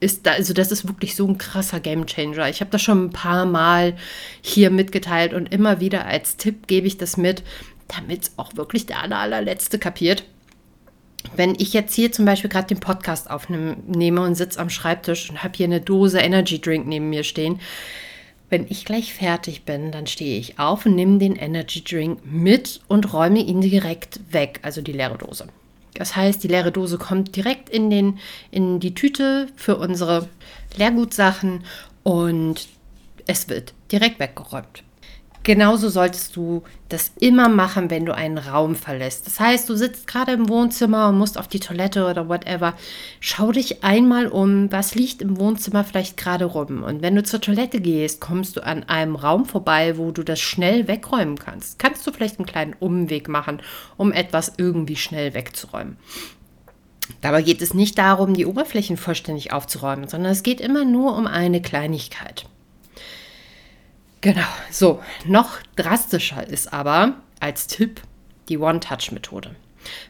ist 0.00 0.26
da, 0.26 0.32
also 0.32 0.52
das 0.52 0.70
ist 0.70 0.86
wirklich 0.86 1.16
so 1.16 1.26
ein 1.26 1.38
krasser 1.38 1.80
Gamechanger. 1.80 2.48
Ich 2.48 2.60
habe 2.60 2.70
das 2.70 2.82
schon 2.82 3.06
ein 3.06 3.10
paar 3.10 3.46
Mal 3.46 3.96
hier 4.42 4.70
mitgeteilt 4.70 5.34
und 5.34 5.52
immer 5.52 5.80
wieder 5.80 6.06
als 6.06 6.36
Tipp 6.36 6.66
gebe 6.66 6.86
ich 6.86 6.98
das 6.98 7.16
mit, 7.16 7.42
damit 7.88 8.22
es 8.22 8.32
auch 8.36 8.54
wirklich 8.56 8.86
der 8.86 9.02
aller, 9.02 9.18
allerletzte 9.18 9.78
kapiert. 9.78 10.24
Wenn 11.34 11.56
ich 11.58 11.72
jetzt 11.72 11.94
hier 11.94 12.12
zum 12.12 12.24
Beispiel 12.24 12.50
gerade 12.50 12.68
den 12.68 12.80
Podcast 12.80 13.28
aufnehme 13.28 14.22
und 14.22 14.34
sitze 14.36 14.60
am 14.60 14.70
Schreibtisch 14.70 15.30
und 15.30 15.42
habe 15.42 15.56
hier 15.56 15.66
eine 15.66 15.80
Dose 15.80 16.20
Energy 16.20 16.60
Drink 16.60 16.86
neben 16.86 17.10
mir 17.10 17.24
stehen, 17.24 17.60
wenn 18.50 18.66
ich 18.68 18.84
gleich 18.84 19.12
fertig 19.12 19.64
bin, 19.64 19.92
dann 19.92 20.06
stehe 20.06 20.38
ich 20.38 20.58
auf 20.58 20.86
und 20.86 20.94
nehme 20.94 21.18
den 21.18 21.36
Energy 21.36 21.82
Drink 21.82 22.20
mit 22.24 22.80
und 22.88 23.12
räume 23.12 23.40
ihn 23.40 23.60
direkt 23.60 24.20
weg, 24.30 24.60
also 24.62 24.80
die 24.80 24.92
leere 24.92 25.18
Dose. 25.18 25.48
Das 25.98 26.14
heißt, 26.14 26.44
die 26.44 26.48
leere 26.48 26.70
Dose 26.70 26.96
kommt 26.96 27.34
direkt 27.34 27.68
in, 27.68 27.90
den, 27.90 28.20
in 28.52 28.78
die 28.78 28.94
Tüte 28.94 29.48
für 29.56 29.76
unsere 29.76 30.28
Leergutsachen 30.76 31.64
und 32.04 32.68
es 33.26 33.48
wird 33.48 33.74
direkt 33.90 34.20
weggeräumt. 34.20 34.84
Genauso 35.48 35.88
solltest 35.88 36.36
du 36.36 36.62
das 36.90 37.10
immer 37.20 37.48
machen, 37.48 37.88
wenn 37.88 38.04
du 38.04 38.14
einen 38.14 38.36
Raum 38.36 38.74
verlässt. 38.74 39.26
Das 39.26 39.40
heißt, 39.40 39.66
du 39.70 39.76
sitzt 39.76 40.06
gerade 40.06 40.32
im 40.32 40.50
Wohnzimmer 40.50 41.08
und 41.08 41.16
musst 41.16 41.38
auf 41.38 41.48
die 41.48 41.58
Toilette 41.58 42.04
oder 42.04 42.28
whatever. 42.28 42.74
Schau 43.18 43.50
dich 43.50 43.82
einmal 43.82 44.26
um, 44.26 44.70
was 44.70 44.94
liegt 44.94 45.22
im 45.22 45.38
Wohnzimmer 45.38 45.84
vielleicht 45.84 46.18
gerade 46.18 46.44
rum. 46.44 46.82
Und 46.82 47.00
wenn 47.00 47.16
du 47.16 47.22
zur 47.22 47.40
Toilette 47.40 47.80
gehst, 47.80 48.20
kommst 48.20 48.58
du 48.58 48.60
an 48.62 48.84
einem 48.90 49.16
Raum 49.16 49.46
vorbei, 49.46 49.96
wo 49.96 50.10
du 50.10 50.22
das 50.22 50.38
schnell 50.38 50.86
wegräumen 50.86 51.38
kannst. 51.38 51.78
Kannst 51.78 52.06
du 52.06 52.12
vielleicht 52.12 52.38
einen 52.38 52.44
kleinen 52.44 52.76
Umweg 52.78 53.26
machen, 53.26 53.62
um 53.96 54.12
etwas 54.12 54.52
irgendwie 54.58 54.96
schnell 54.96 55.32
wegzuräumen. 55.32 55.96
Dabei 57.22 57.40
geht 57.40 57.62
es 57.62 57.72
nicht 57.72 57.96
darum, 57.96 58.34
die 58.34 58.44
Oberflächen 58.44 58.98
vollständig 58.98 59.50
aufzuräumen, 59.54 60.08
sondern 60.08 60.32
es 60.32 60.42
geht 60.42 60.60
immer 60.60 60.84
nur 60.84 61.16
um 61.16 61.26
eine 61.26 61.62
Kleinigkeit. 61.62 62.44
Genau, 64.20 64.46
so, 64.70 65.00
noch 65.26 65.58
drastischer 65.76 66.46
ist 66.46 66.72
aber 66.72 67.14
als 67.40 67.68
Tipp 67.68 68.00
die 68.48 68.58
One-Touch-Methode. 68.58 69.54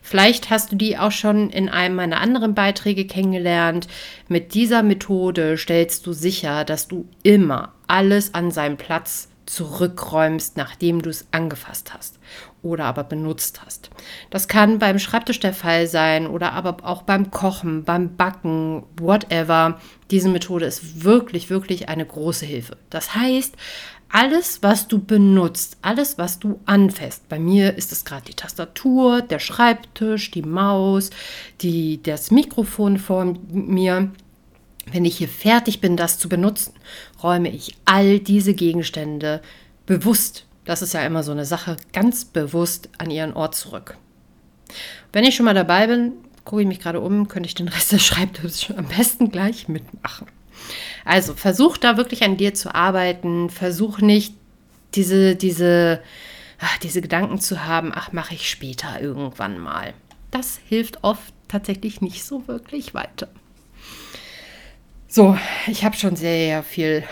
Vielleicht 0.03 0.51
hast 0.51 0.73
du 0.73 0.77
die 0.77 0.97
auch 0.99 1.13
schon 1.13 1.51
in 1.51 1.69
einem 1.69 1.97
meiner 1.97 2.21
anderen 2.21 2.55
Beiträge 2.55 3.07
kennengelernt. 3.07 3.87
Mit 4.29 4.55
dieser 4.55 4.83
Methode 4.83 5.59
stellst 5.59 6.07
du 6.07 6.13
sicher, 6.13 6.65
dass 6.65 6.89
du 6.89 7.07
immer 7.23 7.75
alles 7.87 8.35
an 8.35 8.51
seinem 8.51 8.77
Platz 8.77 9.29
zurückräumst, 9.49 10.57
nachdem 10.57 11.01
du 11.01 11.09
es 11.09 11.27
angefasst 11.31 11.95
hast 11.95 12.19
oder 12.63 12.85
aber 12.85 13.05
benutzt 13.05 13.63
hast. 13.65 13.89
Das 14.31 14.47
kann 14.47 14.79
beim 14.79 14.99
Schreibtisch 14.99 15.41
der 15.41 15.55
Fall 15.55 15.87
sein 15.87 16.27
oder 16.27 16.53
aber 16.53 16.77
auch 16.83 17.03
beim 17.03 17.31
Kochen, 17.31 17.85
beim 17.85 18.17
Backen, 18.17 18.83
whatever. 19.01 19.81
Diese 20.11 20.29
Methode 20.29 20.67
ist 20.67 21.03
wirklich, 21.03 21.49
wirklich 21.49 21.89
eine 21.89 22.05
große 22.05 22.45
Hilfe. 22.45 22.77
Das 22.91 23.15
heißt, 23.15 23.55
alles, 24.11 24.63
was 24.63 24.89
du 24.89 24.99
benutzt, 24.99 25.77
alles, 25.83 26.19
was 26.19 26.39
du 26.39 26.61
anfasst. 26.65 27.29
Bei 27.29 27.39
mir 27.39 27.77
ist 27.77 27.93
es 27.93 28.05
gerade 28.05 28.25
die 28.27 28.35
Tastatur, 28.35 29.23
der 29.23 29.39
Schreibtisch, 29.39 30.31
die 30.31 30.43
Maus, 30.43 31.11
die, 31.61 32.03
das 32.03 32.31
Mikrofon 32.31 32.99
vor 32.99 33.35
mir. 33.51 34.11
Wenn 34.91 35.05
ich 35.05 35.19
hier 35.19 35.29
fertig 35.29 35.83
bin, 35.83 35.99
das 35.99 36.19
zu 36.19 36.31
benutzen, 36.31 36.73
räume 37.23 37.51
ich 37.51 37.77
all 37.85 38.21
diese 38.21 38.55
Gegenstände 38.55 39.43
bewusst, 39.85 40.47
das 40.65 40.83
ist 40.83 40.95
ja 40.95 41.03
immer 41.03 41.23
so 41.23 41.33
eine 41.33 41.45
Sache, 41.45 41.77
ganz 41.93 42.25
bewusst 42.25 42.89
an 42.97 43.11
ihren 43.11 43.35
Ort 43.35 43.55
zurück. 43.55 43.99
Wenn 45.13 45.25
ich 45.25 45.35
schon 45.35 45.45
mal 45.45 45.55
dabei 45.55 45.87
bin, 45.87 46.13
gucke 46.45 46.63
ich 46.63 46.69
mich 46.69 46.81
gerade 46.81 47.01
um, 47.01 47.29
könnte 47.29 47.47
ich 47.47 47.55
den 47.55 47.69
Rest 47.69 47.93
des 47.93 48.03
Schreibtisches 48.05 48.77
am 48.77 48.87
besten 48.87 49.31
gleich 49.31 49.69
mitmachen. 49.69 50.27
Also 51.05 51.35
versuch 51.35 51.77
da 51.77 51.97
wirklich 51.97 52.23
an 52.23 52.37
dir 52.37 52.55
zu 52.55 52.75
arbeiten. 52.75 53.51
Versuch 53.51 53.99
nicht 53.99 54.35
diese, 54.95 55.37
diese, 55.37 56.03
ach, 56.59 56.79
diese 56.79 57.01
Gedanken 57.01 57.41
zu 57.41 57.65
haben, 57.65 57.93
ach, 57.95 58.13
mache 58.13 58.35
ich 58.35 58.51
später 58.51 59.01
irgendwann 59.01 59.59
mal. 59.59 59.95
Das 60.31 60.61
hilft 60.69 61.05
oft 61.05 61.33
tatsächlich 61.49 62.01
nicht 62.01 62.25
so 62.25 62.47
wirklich 62.49 62.95
weiter. 62.95 63.29
So, 65.07 65.39
ich 65.67 65.85
habe 65.85 65.97
schon 65.97 66.17
sehr 66.17 66.63
viel 66.63 67.03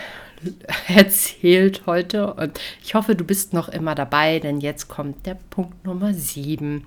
erzählt 0.87 1.83
heute 1.87 2.33
und 2.33 2.59
ich 2.83 2.93
hoffe, 2.93 3.15
du 3.15 3.23
bist 3.23 3.53
noch 3.53 3.69
immer 3.69 3.95
dabei, 3.95 4.39
denn 4.39 4.59
jetzt 4.59 4.87
kommt 4.87 5.25
der 5.25 5.35
Punkt 5.49 5.83
Nummer 5.83 6.13
7, 6.13 6.85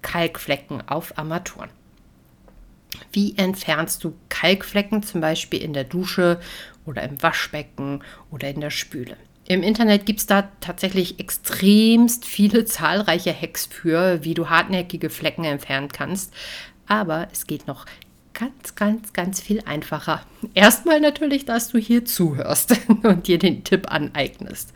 Kalkflecken 0.00 0.88
auf 0.88 1.18
Armaturen. 1.18 1.68
Wie 3.12 3.36
entfernst 3.36 4.02
du 4.04 4.14
Kalkflecken 4.28 5.02
zum 5.02 5.20
Beispiel 5.20 5.62
in 5.62 5.72
der 5.72 5.84
Dusche 5.84 6.40
oder 6.84 7.02
im 7.02 7.22
Waschbecken 7.22 8.02
oder 8.30 8.48
in 8.50 8.60
der 8.60 8.70
Spüle? 8.70 9.16
Im 9.48 9.62
Internet 9.62 10.06
gibt 10.06 10.20
es 10.20 10.26
da 10.26 10.48
tatsächlich 10.60 11.20
extremst 11.20 12.24
viele 12.24 12.64
zahlreiche 12.64 13.32
Hacks 13.32 13.66
für, 13.66 14.24
wie 14.24 14.34
du 14.34 14.48
hartnäckige 14.48 15.08
Flecken 15.08 15.44
entfernen 15.44 15.88
kannst. 15.88 16.32
Aber 16.88 17.28
es 17.32 17.46
geht 17.46 17.66
noch 17.66 17.86
ganz, 18.34 18.74
ganz, 18.74 19.12
ganz 19.12 19.40
viel 19.40 19.62
einfacher. 19.64 20.22
Erstmal 20.54 21.00
natürlich, 21.00 21.44
dass 21.44 21.68
du 21.68 21.78
hier 21.78 22.04
zuhörst 22.04 22.76
und 23.02 23.28
dir 23.28 23.38
den 23.38 23.64
Tipp 23.64 23.90
aneignest. 23.90 24.72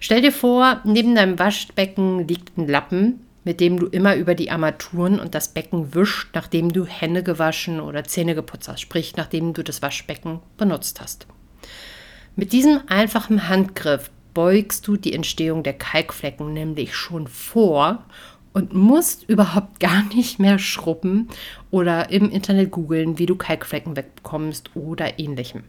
Stell 0.00 0.22
dir 0.22 0.32
vor, 0.32 0.80
neben 0.84 1.14
deinem 1.14 1.38
Waschbecken 1.38 2.26
liegt 2.26 2.56
ein 2.56 2.68
Lappen, 2.68 3.26
mit 3.44 3.60
dem 3.60 3.78
du 3.78 3.86
immer 3.86 4.16
über 4.16 4.34
die 4.34 4.50
Armaturen 4.50 5.20
und 5.20 5.34
das 5.34 5.48
Becken 5.48 5.94
wischst, 5.94 6.28
nachdem 6.34 6.72
du 6.72 6.86
Hände 6.86 7.22
gewaschen 7.22 7.80
oder 7.80 8.04
Zähne 8.04 8.34
geputzt 8.34 8.68
hast, 8.68 8.80
sprich 8.80 9.16
nachdem 9.16 9.52
du 9.52 9.62
das 9.62 9.82
Waschbecken 9.82 10.40
benutzt 10.56 11.00
hast. 11.00 11.26
Mit 12.36 12.52
diesem 12.52 12.80
einfachen 12.88 13.48
Handgriff 13.48 14.10
beugst 14.32 14.88
du 14.88 14.96
die 14.96 15.12
Entstehung 15.12 15.62
der 15.62 15.74
Kalkflecken 15.74 16.52
nämlich 16.52 16.94
schon 16.94 17.28
vor 17.28 18.04
und 18.52 18.72
musst 18.72 19.28
überhaupt 19.28 19.78
gar 19.78 20.02
nicht 20.14 20.38
mehr 20.38 20.58
schrubben 20.58 21.28
oder 21.70 22.10
im 22.10 22.30
Internet 22.30 22.70
googeln, 22.70 23.18
wie 23.18 23.26
du 23.26 23.36
Kalkflecken 23.36 23.96
wegbekommst 23.96 24.74
oder 24.74 25.18
ähnlichem. 25.18 25.64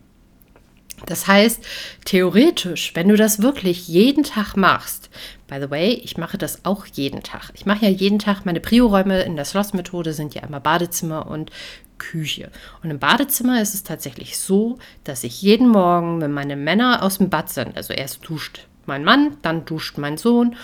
Das 1.05 1.27
heißt, 1.27 1.63
theoretisch, 2.05 2.91
wenn 2.95 3.10
du 3.10 3.15
das 3.15 3.41
wirklich 3.41 3.88
jeden 3.88 4.23
Tag 4.23 4.55
machst, 4.55 5.10
by 5.47 5.58
the 5.62 5.69
way, 5.69 5.93
ich 6.03 6.17
mache 6.17 6.38
das 6.38 6.63
auch 6.63 6.86
jeden 6.86 7.21
Tag. 7.21 7.51
Ich 7.53 7.65
mache 7.65 7.86
ja 7.86 7.91
jeden 7.91 8.19
Tag 8.19 8.45
meine 8.45 8.60
Prio-Räume 8.60 9.21
in 9.23 9.36
der 9.36 9.45
Schlossmethode 9.45 10.13
sind 10.13 10.34
ja 10.34 10.43
immer 10.43 10.60
Badezimmer 10.60 11.27
und 11.27 11.51
Küche. 11.97 12.51
Und 12.84 12.91
im 12.91 12.99
Badezimmer 12.99 13.62
ist 13.62 13.73
es 13.73 13.84
tatsächlich 13.84 14.38
so, 14.38 14.77
dass 15.03 15.23
ich 15.23 15.41
jeden 15.41 15.69
Morgen, 15.69 16.21
wenn 16.21 16.31
meine 16.31 16.55
Männer 16.55 17.03
aus 17.03 17.17
dem 17.17 17.29
Bad 17.29 17.49
sind, 17.49 17.75
also 17.75 17.93
erst 17.93 18.27
duscht 18.27 18.67
mein 18.88 19.03
Mann, 19.03 19.38
dann 19.41 19.65
duscht 19.65 19.97
mein 19.97 20.17
Sohn 20.17 20.55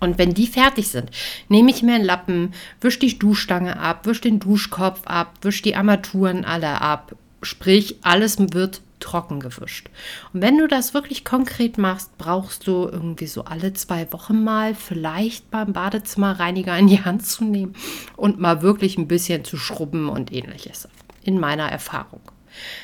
und 0.00 0.18
wenn 0.18 0.34
die 0.34 0.46
fertig 0.46 0.88
sind, 0.88 1.10
nehme 1.48 1.70
ich 1.70 1.82
mir 1.82 1.94
einen 1.94 2.04
Lappen, 2.04 2.54
wisch 2.80 2.98
die 2.98 3.18
Duschstange 3.18 3.78
ab, 3.78 4.06
wisch 4.06 4.20
den 4.20 4.40
Duschkopf 4.40 5.02
ab, 5.04 5.34
wisch 5.42 5.62
die 5.62 5.76
Armaturen 5.76 6.44
alle 6.44 6.80
ab. 6.80 7.14
Sprich, 7.42 7.96
alles 8.02 8.38
wird 8.38 8.80
trocken 9.00 9.40
gewischt. 9.40 9.88
Und 10.32 10.42
wenn 10.42 10.58
du 10.58 10.68
das 10.68 10.94
wirklich 10.94 11.24
konkret 11.24 11.78
machst, 11.78 12.16
brauchst 12.18 12.66
du 12.66 12.88
irgendwie 12.88 13.26
so 13.26 13.44
alle 13.44 13.72
zwei 13.72 14.12
Wochen 14.12 14.44
mal 14.44 14.74
vielleicht 14.74 15.50
beim 15.50 15.72
Badezimmerreiniger 15.72 16.76
in 16.78 16.86
die 16.86 17.04
Hand 17.04 17.26
zu 17.26 17.44
nehmen 17.44 17.74
und 18.16 18.38
mal 18.38 18.62
wirklich 18.62 18.98
ein 18.98 19.08
bisschen 19.08 19.44
zu 19.44 19.56
schrubben 19.56 20.08
und 20.08 20.32
ähnliches. 20.32 20.88
In 21.22 21.40
meiner 21.40 21.70
Erfahrung. 21.70 22.20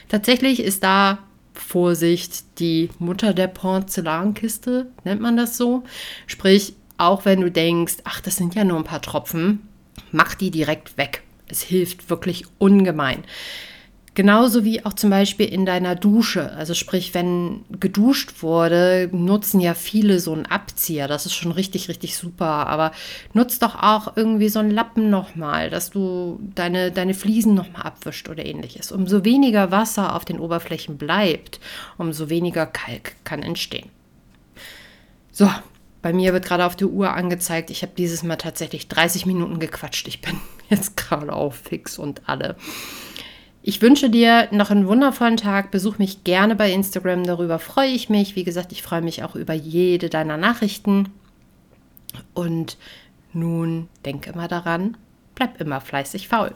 Tatsächlich 0.08 0.60
ist 0.60 0.82
da 0.82 1.18
Vorsicht 1.54 2.58
die 2.60 2.90
Mutter 2.98 3.32
der 3.32 3.48
Porzellankiste, 3.48 4.90
nennt 5.04 5.20
man 5.20 5.36
das 5.36 5.56
so. 5.56 5.84
Sprich, 6.26 6.74
auch 6.98 7.24
wenn 7.24 7.40
du 7.40 7.50
denkst, 7.50 7.96
ach, 8.04 8.20
das 8.20 8.36
sind 8.36 8.54
ja 8.54 8.64
nur 8.64 8.78
ein 8.78 8.84
paar 8.84 9.02
Tropfen, 9.02 9.66
mach 10.12 10.34
die 10.34 10.50
direkt 10.50 10.96
weg. 10.98 11.22
Es 11.48 11.62
hilft 11.62 12.10
wirklich 12.10 12.44
ungemein. 12.58 13.24
Genauso 14.16 14.64
wie 14.64 14.82
auch 14.82 14.94
zum 14.94 15.10
Beispiel 15.10 15.44
in 15.44 15.66
deiner 15.66 15.94
Dusche. 15.94 16.50
Also 16.52 16.72
sprich, 16.72 17.12
wenn 17.12 17.66
geduscht 17.78 18.42
wurde, 18.42 19.10
nutzen 19.12 19.60
ja 19.60 19.74
viele 19.74 20.20
so 20.20 20.32
einen 20.32 20.46
Abzieher. 20.46 21.06
Das 21.06 21.26
ist 21.26 21.34
schon 21.34 21.52
richtig, 21.52 21.90
richtig 21.90 22.16
super. 22.16 22.66
Aber 22.66 22.92
nutzt 23.34 23.62
doch 23.62 23.74
auch 23.74 24.16
irgendwie 24.16 24.48
so 24.48 24.58
einen 24.58 24.70
Lappen 24.70 25.10
nochmal, 25.10 25.68
dass 25.68 25.90
du 25.90 26.40
deine, 26.54 26.92
deine 26.92 27.12
Fliesen 27.12 27.54
nochmal 27.54 27.82
abwischt 27.82 28.30
oder 28.30 28.46
ähnliches. 28.46 28.90
Umso 28.90 29.22
weniger 29.26 29.70
Wasser 29.70 30.16
auf 30.16 30.24
den 30.24 30.40
Oberflächen 30.40 30.96
bleibt, 30.96 31.60
umso 31.98 32.30
weniger 32.30 32.64
Kalk 32.64 33.16
kann 33.24 33.42
entstehen. 33.42 33.90
So, 35.30 35.50
bei 36.00 36.14
mir 36.14 36.32
wird 36.32 36.46
gerade 36.46 36.64
auf 36.64 36.74
der 36.74 36.88
Uhr 36.88 37.12
angezeigt, 37.12 37.68
ich 37.68 37.82
habe 37.82 37.92
dieses 37.98 38.22
Mal 38.22 38.36
tatsächlich 38.36 38.88
30 38.88 39.26
Minuten 39.26 39.58
gequatscht. 39.58 40.08
Ich 40.08 40.22
bin 40.22 40.40
jetzt 40.70 40.96
gerade 40.96 41.30
auch 41.34 41.52
fix 41.52 41.98
und 41.98 42.26
alle. 42.26 42.56
Ich 43.68 43.82
wünsche 43.82 44.08
dir 44.08 44.46
noch 44.52 44.70
einen 44.70 44.86
wundervollen 44.86 45.36
Tag. 45.36 45.72
Besuch 45.72 45.98
mich 45.98 46.22
gerne 46.22 46.54
bei 46.54 46.70
Instagram. 46.70 47.24
Darüber 47.24 47.58
freue 47.58 47.88
ich 47.88 48.08
mich. 48.08 48.36
Wie 48.36 48.44
gesagt, 48.44 48.70
ich 48.70 48.80
freue 48.80 49.02
mich 49.02 49.24
auch 49.24 49.34
über 49.34 49.54
jede 49.54 50.08
deiner 50.08 50.36
Nachrichten. 50.36 51.08
Und 52.32 52.78
nun 53.32 53.88
denk 54.04 54.28
immer 54.28 54.46
daran, 54.46 54.96
bleib 55.34 55.60
immer 55.60 55.80
fleißig 55.80 56.28
faul. 56.28 56.54